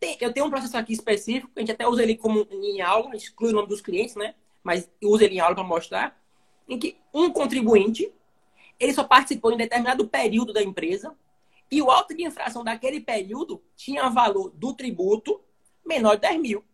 [0.00, 3.14] Tem, eu tenho um processo aqui específico, a gente até usa ele como em aula,
[3.14, 4.34] exclui o nome dos clientes, né?
[4.64, 6.20] Mas usa ele em aula para mostrar,
[6.68, 8.12] em que um contribuinte,
[8.80, 11.16] ele só participou em determinado período da empresa,
[11.70, 15.40] e o auto de infração daquele período tinha valor do tributo
[15.86, 16.64] menor de 10 mil.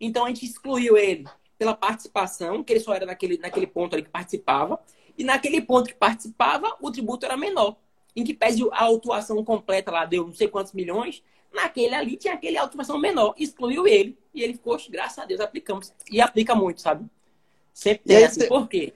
[0.00, 4.04] Então a gente excluiu ele pela participação, que ele só era naquele, naquele ponto ali
[4.04, 4.80] que participava,
[5.18, 7.76] e naquele ponto que participava, o tributo era menor.
[8.16, 12.34] Em que pese a autuação completa lá deu não sei quantos milhões, naquele ali tinha
[12.34, 13.34] aquele autuação menor.
[13.36, 14.18] Excluiu ele.
[14.32, 15.92] E ele ficou, graças a Deus, aplicamos.
[16.10, 17.04] E aplica muito, sabe?
[17.74, 18.40] Sempre tem assim.
[18.40, 18.46] Você...
[18.48, 18.94] Por quê?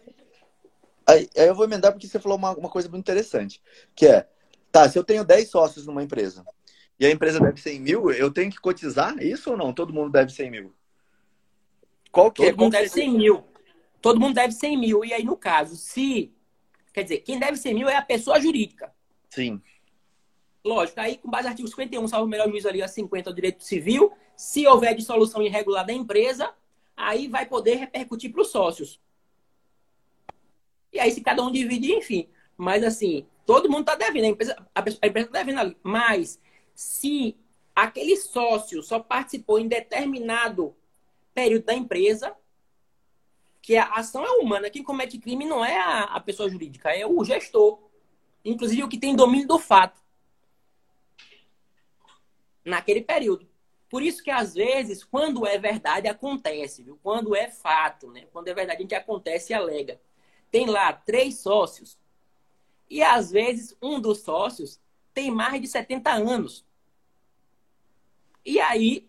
[1.07, 3.63] Aí, aí, eu vou emendar porque você falou uma, uma coisa muito interessante.
[3.95, 4.29] Que é,
[4.73, 6.45] tá, se eu tenho 10 sócios numa empresa
[6.99, 9.73] e a empresa deve 100 mil, eu tenho que cotizar isso ou não?
[9.73, 10.75] Todo mundo deve 100 mil?
[12.11, 12.57] Qual que Todo é?
[12.57, 13.45] mundo deve 100 mil.
[14.01, 15.05] Todo mundo deve 100 mil.
[15.05, 16.33] E aí, no caso, se.
[16.93, 18.93] Quer dizer, quem deve 100 mil é a pessoa jurídica.
[19.31, 19.63] Sim.
[20.65, 23.35] Lógico, aí com base no artigo 51, salvo o melhor juízo ali a 50 do
[23.35, 26.53] direito civil, se houver dissolução irregular da empresa,
[26.97, 29.01] aí vai poder repercutir para os sócios.
[30.93, 32.29] E aí, se cada um divide, enfim.
[32.57, 35.77] Mas assim, todo mundo está devendo, a empresa está devendo ali.
[35.83, 36.39] Mas
[36.75, 37.37] se
[37.75, 40.75] aquele sócio só participou em determinado
[41.33, 42.37] período da empresa,
[43.63, 44.71] que a ação é humana.
[44.71, 47.79] Quem comete crime não é a, a pessoa jurídica, é o gestor.
[48.45, 50.01] Inclusive o que tem domínio do fato.
[52.65, 53.49] Naquele período.
[53.89, 56.99] Por isso que, às vezes, quando é verdade, acontece, viu?
[57.03, 58.27] Quando é fato, né?
[58.33, 60.01] Quando é verdade, a gente acontece e alega.
[60.51, 61.99] Tem lá três sócios.
[62.89, 64.81] E, às vezes, um dos sócios
[65.13, 66.65] tem mais de 70 anos.
[68.45, 69.09] E aí,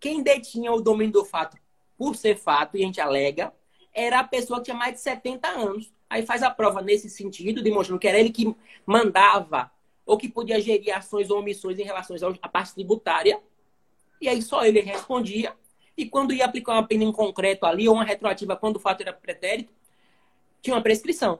[0.00, 1.58] quem detinha o domínio do fato
[1.96, 3.54] por ser fato, e a gente alega,
[3.94, 5.92] era a pessoa que tinha mais de 70 anos.
[6.12, 8.54] Aí faz a prova nesse sentido, demonstrando que era ele que
[8.84, 9.72] mandava
[10.04, 13.40] ou que podia gerir ações ou omissões em relação à parte tributária.
[14.20, 15.56] E aí só ele respondia.
[15.96, 19.00] E quando ia aplicar uma pena em concreto ali, ou uma retroativa quando o fato
[19.00, 19.72] era pretérito,
[20.60, 21.38] tinha uma prescrição.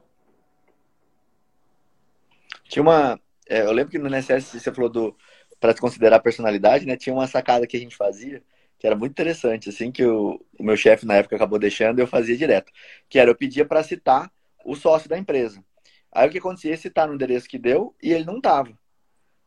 [2.65, 3.21] Tinha uma.
[3.47, 5.15] É, eu lembro que no NSS você falou do.
[5.61, 6.97] Para considerar personalidade, né?
[6.97, 8.43] Tinha uma sacada que a gente fazia,
[8.79, 12.07] que era muito interessante, assim, que o, o meu chefe na época acabou deixando, eu
[12.07, 12.73] fazia direto.
[13.07, 14.33] Que era, eu pedia para citar
[14.65, 15.65] o sócio da empresa.
[16.11, 16.77] Aí o que acontecia?
[16.77, 18.77] Citar no endereço que deu e ele não tava.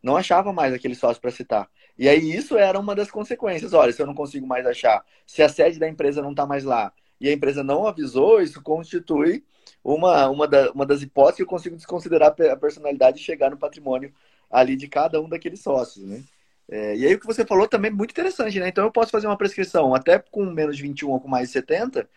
[0.02, 1.70] Não achava mais aquele sócio para citar.
[1.98, 3.74] E aí isso era uma das consequências.
[3.74, 6.64] Olha, se eu não consigo mais achar, se a sede da empresa não está mais
[6.64, 9.44] lá e a empresa não avisou, isso constitui
[9.84, 13.58] uma, uma, da, uma das hipóteses que eu consigo desconsiderar a personalidade e chegar no
[13.58, 14.14] patrimônio
[14.50, 16.24] ali de cada um daqueles sócios, né?
[16.68, 18.68] É, e aí o que você falou também é muito interessante, né?
[18.68, 21.54] Então eu posso fazer uma prescrição até com menos de 21 ou com mais de
[21.54, 22.10] 70,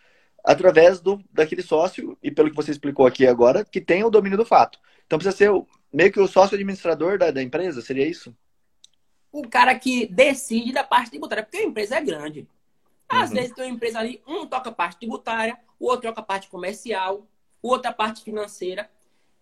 [0.44, 4.38] através do, daquele sócio, e pelo que você explicou aqui agora, que tem o domínio
[4.38, 4.78] do fato.
[5.06, 5.50] Então precisa ser
[5.92, 8.34] meio que o sócio administrador da, da empresa, seria isso?
[9.32, 12.48] O cara que decide da parte tributária, porque a empresa é grande.
[13.08, 13.36] Às uhum.
[13.36, 16.48] vezes tem uma empresa ali, um toca a parte tributária, o outro toca a parte
[16.48, 17.26] comercial,
[17.62, 18.90] o outro a parte financeira,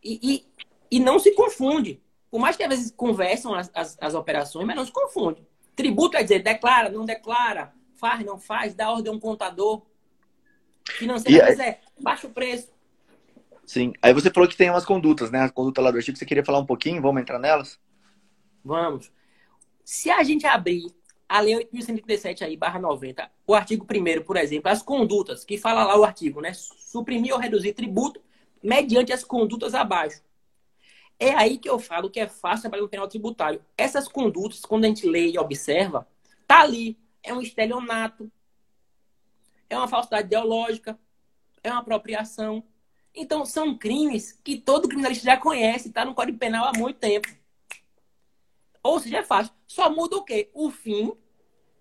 [0.02, 2.00] e, e, e não se confunde.
[2.30, 5.44] Por mais que às vezes conversam as, as, as operações, mas não se confunde.
[5.74, 9.82] Tributo é dizer declara, não declara, faz, não faz, dá ordem a um contador.
[10.90, 12.68] Financeiro é dizer baixa o preço.
[13.66, 13.92] Sim.
[14.00, 15.40] Aí você falou que tem umas condutas, né?
[15.40, 17.02] A conduta lá do artigo, você queria falar um pouquinho?
[17.02, 17.80] Vamos entrar nelas?
[18.64, 19.10] Vamos.
[19.84, 20.86] Se a gente abrir
[21.28, 25.84] a Lei 8.137 aí, barra 90, o artigo 1 por exemplo, as condutas, que fala
[25.84, 26.52] lá o artigo, né?
[26.54, 28.20] Suprimir ou reduzir tributo
[28.62, 30.22] mediante as condutas abaixo.
[31.18, 33.60] É aí que eu falo que é fácil trabalhar no penal tributário.
[33.76, 36.06] Essas condutas, quando a gente lê e observa,
[36.46, 36.96] tá ali.
[37.22, 38.30] É um estelionato,
[39.68, 40.98] é uma falsidade ideológica,
[41.62, 42.64] é uma apropriação.
[43.14, 47.28] Então, são crimes que todo criminalista já conhece, está no Código Penal há muito tempo.
[48.82, 49.52] Ou seja, é fácil.
[49.66, 50.50] Só muda o quê?
[50.54, 51.12] O fim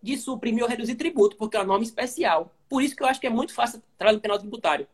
[0.01, 2.55] de suprimir ou reduzir tributo, porque é uma norma especial.
[2.69, 4.87] Por isso que eu acho que é muito fácil trabalhar no penal tributário.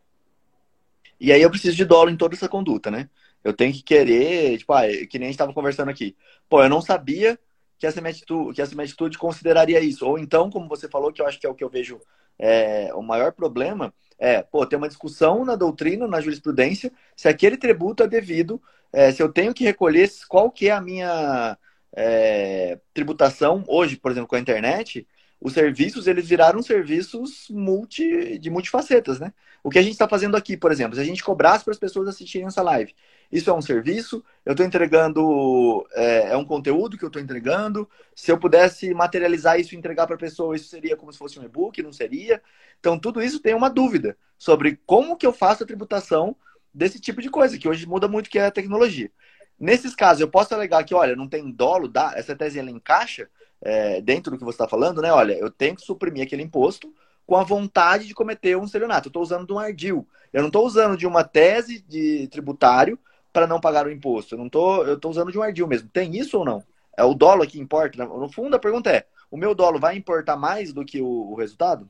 [1.20, 3.10] E aí eu preciso de dolo em toda essa conduta, né?
[3.44, 6.16] Eu tenho que querer, tipo, ah, que nem a gente estava conversando aqui.
[6.50, 7.39] Pô, eu não sabia
[7.78, 10.06] que essa, minha atitude, que essa minha atitude consideraria isso.
[10.06, 12.00] Ou então, como você falou, que eu acho que é o que eu vejo
[12.42, 17.56] é, o maior problema, é, pô, ter uma discussão na doutrina, na jurisprudência, se aquele
[17.56, 18.60] tributo é devido,
[18.92, 21.58] é, se eu tenho que recolher, qual que é a minha
[21.96, 25.08] é, tributação hoje, por exemplo, com a internet,
[25.39, 29.34] os serviços eles viraram serviços multi, de multifacetas, né?
[29.64, 31.80] O que a gente está fazendo aqui, por exemplo, se a gente cobrasse para as
[31.80, 32.94] pessoas assistirem essa live,
[33.32, 37.90] isso é um serviço, eu estou entregando, é, é, um conteúdo que eu estou entregando.
[38.14, 41.40] Se eu pudesse materializar isso e entregar para a pessoa, isso seria como se fosse
[41.40, 42.42] um e-book, não seria?
[42.80, 46.36] Então, tudo isso tem uma dúvida sobre como que eu faço a tributação
[46.74, 49.12] desse tipo de coisa, que hoje muda muito, que é a tecnologia.
[49.58, 53.30] Nesses casos, eu posso alegar que, olha, não tem dolo, dá, essa tese ela encaixa
[53.62, 55.12] é, dentro do que você está falando, né?
[55.14, 56.94] Olha, eu tenho que suprimir aquele imposto
[57.26, 59.08] com a vontade de cometer um estelionato.
[59.08, 60.08] Eu estou usando de um ardil.
[60.34, 63.00] Eu não estou usando de uma tese de tributário
[63.32, 64.36] para não pagar o imposto.
[64.36, 65.90] Eu não tô, eu estou usando de um ardil mesmo.
[65.90, 66.64] Tem isso ou não?
[66.98, 68.06] É o dolo que importa?
[68.06, 71.36] No fundo, a pergunta é: o meu dolo vai importar mais do que o, o
[71.36, 71.90] resultado?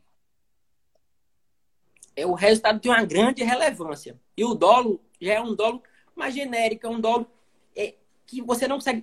[2.15, 4.19] É, o resultado tem uma grande relevância.
[4.35, 5.81] E o dolo já é um dolo
[6.15, 7.25] mais genérico, é um dolo
[7.75, 7.95] é,
[8.27, 9.01] que você não consegue,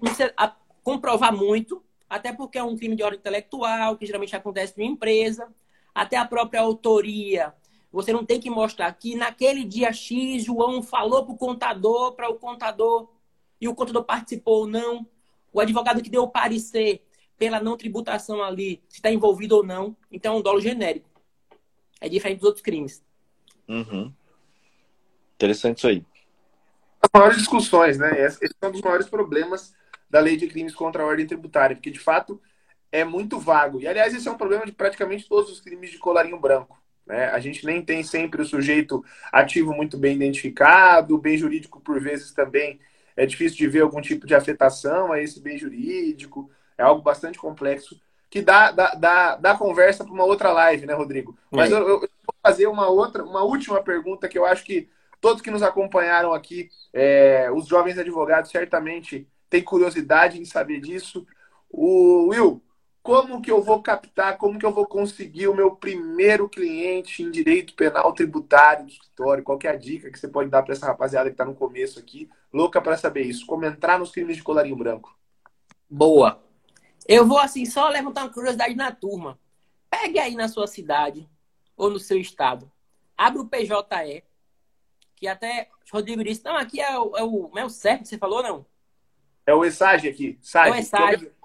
[0.83, 5.49] comprovar muito, até porque é um crime de ordem intelectual, que geralmente acontece em empresa,
[5.95, 7.53] até a própria autoria.
[7.91, 12.29] Você não tem que mostrar que naquele dia X, João falou para o contador, para
[12.29, 13.09] o contador,
[13.61, 15.07] e o contador participou ou não.
[15.53, 17.03] O advogado que deu o parecer
[17.39, 19.97] pela não tributação ali, se está envolvido ou não.
[20.11, 21.09] Então, é um dolo genérico.
[22.01, 23.03] É diferente dos outros crimes.
[23.67, 24.13] Uhum.
[25.35, 26.05] Interessante isso aí.
[27.01, 28.21] As maiores discussões, né?
[28.21, 29.75] Esse é um dos maiores problemas
[30.11, 32.41] da lei de crimes contra a ordem tributária, porque de fato
[32.91, 33.81] é muito vago.
[33.81, 36.81] E aliás, esse é um problema de praticamente todos os crimes de colarinho branco.
[37.09, 37.25] Né?
[37.31, 39.03] A gente nem tem sempre o sujeito
[39.33, 42.79] ativo muito bem identificado, o bem jurídico, por vezes, também
[43.17, 46.51] é difícil de ver algum tipo de afetação a esse bem jurídico.
[46.77, 47.99] É algo bastante complexo
[48.31, 51.37] que dá, dá, dá, dá conversa para uma outra live, né, Rodrigo?
[51.51, 52.09] Mas eu, eu, vou
[52.43, 54.89] fazer uma outra, uma última pergunta que eu acho que
[55.19, 61.27] todos que nos acompanharam aqui, é, os jovens advogados certamente têm curiosidade em saber disso.
[61.71, 62.63] O Will,
[63.09, 67.31] como que eu vou captar, como que eu vou conseguir o meu primeiro cliente em
[67.31, 69.43] direito penal tributário do escritório?
[69.43, 71.99] Qual é a dica que você pode dar para essa rapaziada que está no começo
[71.99, 73.47] aqui, louca para saber isso?
[73.47, 75.19] Como entrar nos crimes de colarinho branco?
[75.89, 76.45] Boa.
[77.07, 79.41] Eu vou assim só levantar uma curiosidade na turma.
[79.89, 81.27] Pegue aí na sua cidade
[81.79, 82.71] ou no seu estado.
[83.17, 84.23] Abre o PJE,
[85.17, 88.09] que até Rodrigo disse, não, aqui é o, é o, não é o certo que
[88.09, 88.67] você falou, não?
[89.47, 90.39] É o ESAG aqui.
[90.43, 90.69] SAG.
[90.69, 91.38] É o ESAG.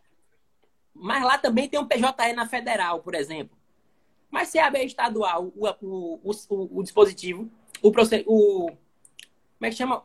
[0.94, 3.58] Mas lá também tem um PJE na federal, por exemplo.
[4.30, 7.50] Mas se abre estadual o, o, o, o dispositivo,
[7.82, 8.66] o, o.
[8.68, 8.78] Como
[9.62, 10.04] é que chama?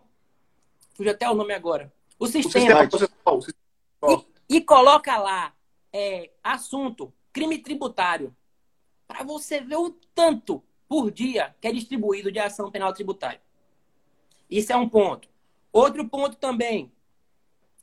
[0.95, 1.93] Fugiu até o nome agora.
[2.19, 2.89] O sistema.
[3.31, 5.55] O sistema e, e, coloca lá
[5.93, 8.35] é, assunto crime tributário.
[9.07, 13.41] Para você ver o tanto por dia que é distribuído de ação penal tributária.
[14.51, 15.29] Isso é um ponto.
[15.73, 16.91] Outro ponto também,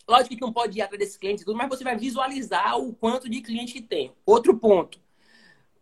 [0.07, 2.93] Lógico que não pode ir atrás desses clientes e tudo, mas você vai visualizar o
[2.93, 4.13] quanto de cliente que tem.
[4.25, 4.99] Outro ponto.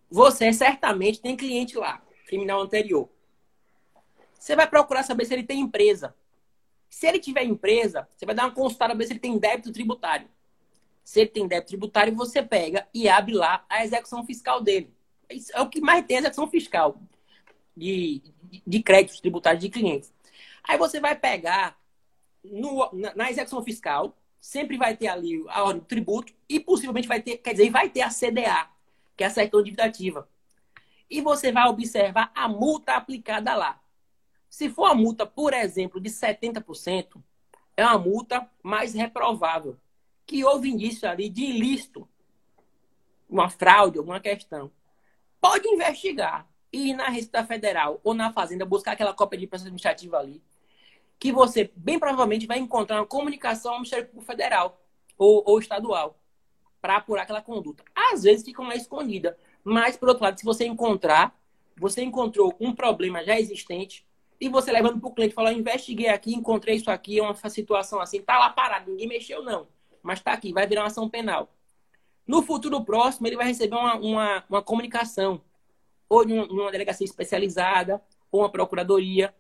[0.10, 3.10] Você certamente tem cliente lá, criminal anterior.
[4.40, 6.16] Você vai procurar saber se ele tem empresa.
[6.90, 9.72] Se ele tiver empresa, você vai dar uma consultada para ver se ele tem débito
[9.72, 10.28] tributário.
[11.04, 14.94] Se ele tem débito tributário, você pega e abre lá a execução fiscal dele.
[15.30, 17.02] Isso é o que mais tem execução fiscal
[17.76, 20.14] de, de, de créditos tributários de clientes.
[20.64, 21.78] Aí você vai pegar
[22.44, 27.22] no, na, execução fiscal, sempre vai ter ali a ordem do tributo e possivelmente vai
[27.22, 28.68] ter, quer dizer, vai ter a CDA,
[29.16, 29.94] que é a certidão dívida
[31.10, 33.80] E você vai observar a multa aplicada lá.
[34.50, 37.22] Se for a multa, por exemplo, de 70%,
[37.76, 39.78] é uma multa mais reprovável,
[40.26, 42.08] que houve indício ali de ilícito,
[43.28, 44.72] uma fraude, alguma questão.
[45.42, 49.68] Pode investigar e ir na Receita Federal ou na Fazenda buscar aquela cópia de processo
[49.68, 50.42] administrativo ali
[51.24, 54.78] que você bem provavelmente vai encontrar uma comunicação ao Ministério Público Federal
[55.18, 56.20] ou, ou estadual
[56.82, 57.82] para apurar aquela conduta.
[57.96, 61.34] Às vezes fica lá escondida, mas por outro lado, se você encontrar,
[61.78, 64.06] você encontrou um problema já existente
[64.38, 68.02] e você levando para o cliente, falar, investiguei aqui, encontrei isso aqui, é uma situação
[68.02, 69.66] assim, tá lá parado, ninguém mexeu não,
[70.02, 71.54] mas está aqui, vai virar uma ação penal.
[72.28, 75.42] No futuro próximo, ele vai receber uma, uma, uma comunicação,
[76.10, 79.34] ou de uma delegacia especializada, ou uma procuradoria,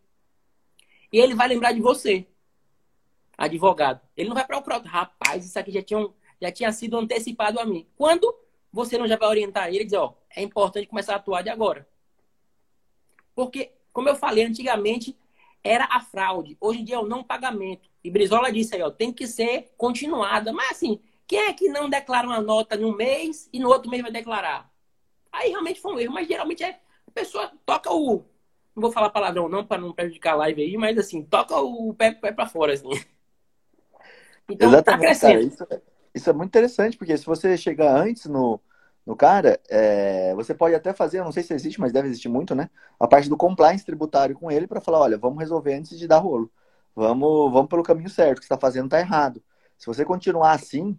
[1.13, 2.25] e ele vai lembrar de você,
[3.37, 4.01] advogado.
[4.17, 6.09] Ele não vai procurar, rapaz, isso aqui já tinha,
[6.41, 7.87] já tinha sido antecipado a mim.
[7.95, 8.35] Quando
[8.71, 11.51] você não já vai orientar ele e dizer, ó, é importante começar a atuar de
[11.51, 11.87] agora.
[13.35, 15.15] Porque, como eu falei, antigamente
[15.63, 16.57] era a fraude.
[16.59, 17.87] Hoje em dia é o não pagamento.
[18.03, 20.51] E Brizola disse aí, ó, tem que ser continuada.
[20.51, 24.01] Mas assim, quem é que não declara uma nota num mês e no outro mês
[24.01, 24.73] vai declarar?
[25.31, 28.25] Aí realmente foi um erro, mas geralmente é a pessoa toca o
[28.75, 31.93] não vou falar palavrão não para não prejudicar a live aí, mas assim, toca o
[31.93, 32.89] pé, pé para fora, assim.
[34.49, 35.33] Então, tá Exatamente, tá crescendo.
[35.33, 35.81] Cara, isso,
[36.13, 38.59] isso, é muito interessante, porque se você chegar antes no,
[39.05, 42.29] no cara, é, você pode até fazer, eu não sei se existe, mas deve existir
[42.29, 42.69] muito, né?
[42.99, 46.19] A parte do compliance tributário com ele para falar, olha, vamos resolver antes de dar
[46.19, 46.51] rolo.
[46.95, 49.41] Vamos, vamos pelo caminho certo, o que você está fazendo está errado.
[49.77, 50.97] Se você continuar assim,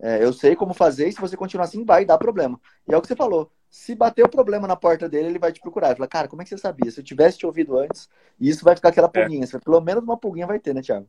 [0.00, 2.60] é, eu sei como fazer, e se você continuar assim, vai dar problema.
[2.88, 3.52] E é o que você falou.
[3.70, 5.94] Se bater o problema na porta dele, ele vai te procurar.
[5.94, 6.90] Fala, cara, como é que você sabia?
[6.90, 8.08] Se eu tivesse te ouvido antes,
[8.40, 9.20] isso vai ficar aquela é.
[9.20, 9.44] pulguinha.
[9.44, 9.58] É.
[9.58, 11.06] Pelo menos uma pulguinha vai ter, né, Thiago?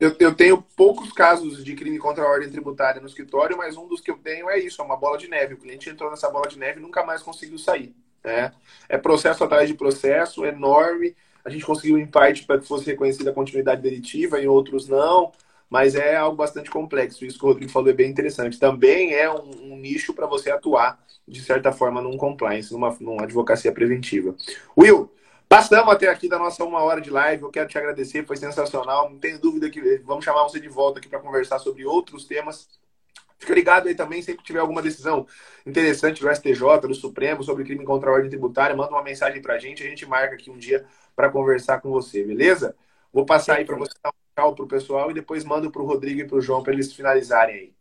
[0.00, 3.86] Eu, eu, tenho poucos casos de crime contra a ordem tributária no escritório, mas um
[3.86, 5.54] dos que eu tenho é isso, é uma bola de neve.
[5.54, 7.94] O cliente entrou nessa bola de neve e nunca mais conseguiu sair.
[8.24, 8.52] Né?
[8.88, 11.14] É processo atrás de processo, enorme.
[11.44, 15.32] A gente conseguiu em parte para que fosse reconhecida a continuidade delitiva, em outros não,
[15.72, 17.24] mas é algo bastante complexo.
[17.24, 18.58] Isso que o Rodrigo falou é bem interessante.
[18.58, 23.22] Também é um, um nicho para você atuar, de certa forma, num compliance, numa, numa
[23.22, 24.36] advocacia preventiva.
[24.76, 25.10] Will,
[25.48, 27.42] Passamos até aqui da nossa uma hora de live.
[27.42, 29.10] Eu quero te agradecer, foi sensacional.
[29.10, 32.68] Não tenho dúvida que vamos chamar você de volta aqui para conversar sobre outros temas.
[33.38, 35.26] Fica ligado aí também, sempre que tiver alguma decisão
[35.66, 39.54] interessante do STJ, do Supremo, sobre crime contra a ordem tributária, manda uma mensagem para
[39.54, 39.82] a gente.
[39.82, 42.74] A gente marca aqui um dia para conversar com você, beleza?
[43.12, 45.86] Vou passar aí para você dar tchau para o pessoal e depois mando para o
[45.86, 47.74] Rodrigo e para o João para eles finalizarem aí.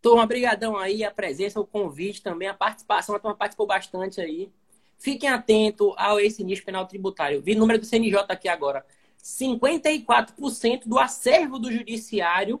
[0.00, 4.52] Turma, brigadão aí, a presença, o convite também, a participação, a turma participou bastante aí.
[4.98, 7.40] Fiquem atentos ao esse nicho penal tributário.
[7.40, 8.84] Vi o número do CNJ aqui agora.
[9.22, 12.60] 54% do acervo do judiciário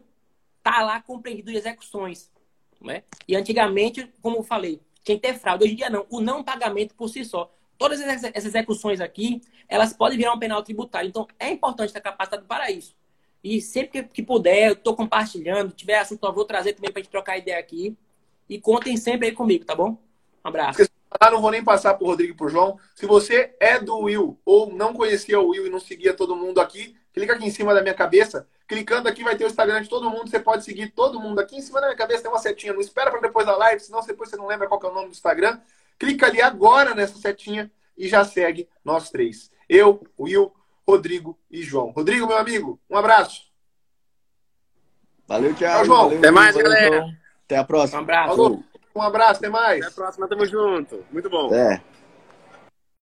[0.58, 2.30] está lá compreendido de execuções.
[2.80, 3.02] Né?
[3.26, 5.64] E antigamente, como eu falei, tinha que ter fraude.
[5.64, 6.06] Hoje em dia não.
[6.08, 7.52] O não pagamento por si só.
[7.78, 11.08] Todas essas execuções aqui, elas podem virar um penal tributário.
[11.08, 12.94] Então, é importante estar capacitado para isso.
[13.42, 15.72] E sempre que puder, eu estou compartilhando.
[15.72, 17.96] Tiver assunto, eu vou trazer também para a gente trocar ideia aqui.
[18.48, 19.98] E contem sempre aí comigo, tá bom?
[20.44, 20.86] Um abraço.
[21.20, 22.78] Ah, não vou nem passar para o Rodrigo e para João.
[22.94, 26.60] Se você é do Will ou não conhecia o Will e não seguia todo mundo
[26.60, 28.48] aqui, clica aqui em cima da minha cabeça.
[28.66, 30.30] Clicando aqui vai ter o Instagram de todo mundo.
[30.30, 32.22] Você pode seguir todo mundo aqui em cima da minha cabeça.
[32.22, 32.72] Tem uma setinha.
[32.72, 35.08] Não espera para depois da live, senão depois você não lembra qual é o nome
[35.08, 35.60] do Instagram.
[35.98, 39.50] Clica ali agora nessa setinha e já segue nós três.
[39.68, 40.52] Eu, Will,
[40.86, 41.90] Rodrigo e João.
[41.90, 43.50] Rodrigo, meu amigo, um abraço.
[45.26, 45.76] Valeu, Thiago.
[45.78, 46.02] Tchau, João.
[46.04, 47.18] Valeu, Até mais, valeu, galera.
[47.44, 48.00] Até a próxima.
[48.00, 48.64] Um abraço.
[48.94, 49.80] Um abraço, até mais.
[49.84, 51.04] Até a próxima, tamo junto.
[51.10, 51.54] Muito bom.
[51.54, 51.82] É.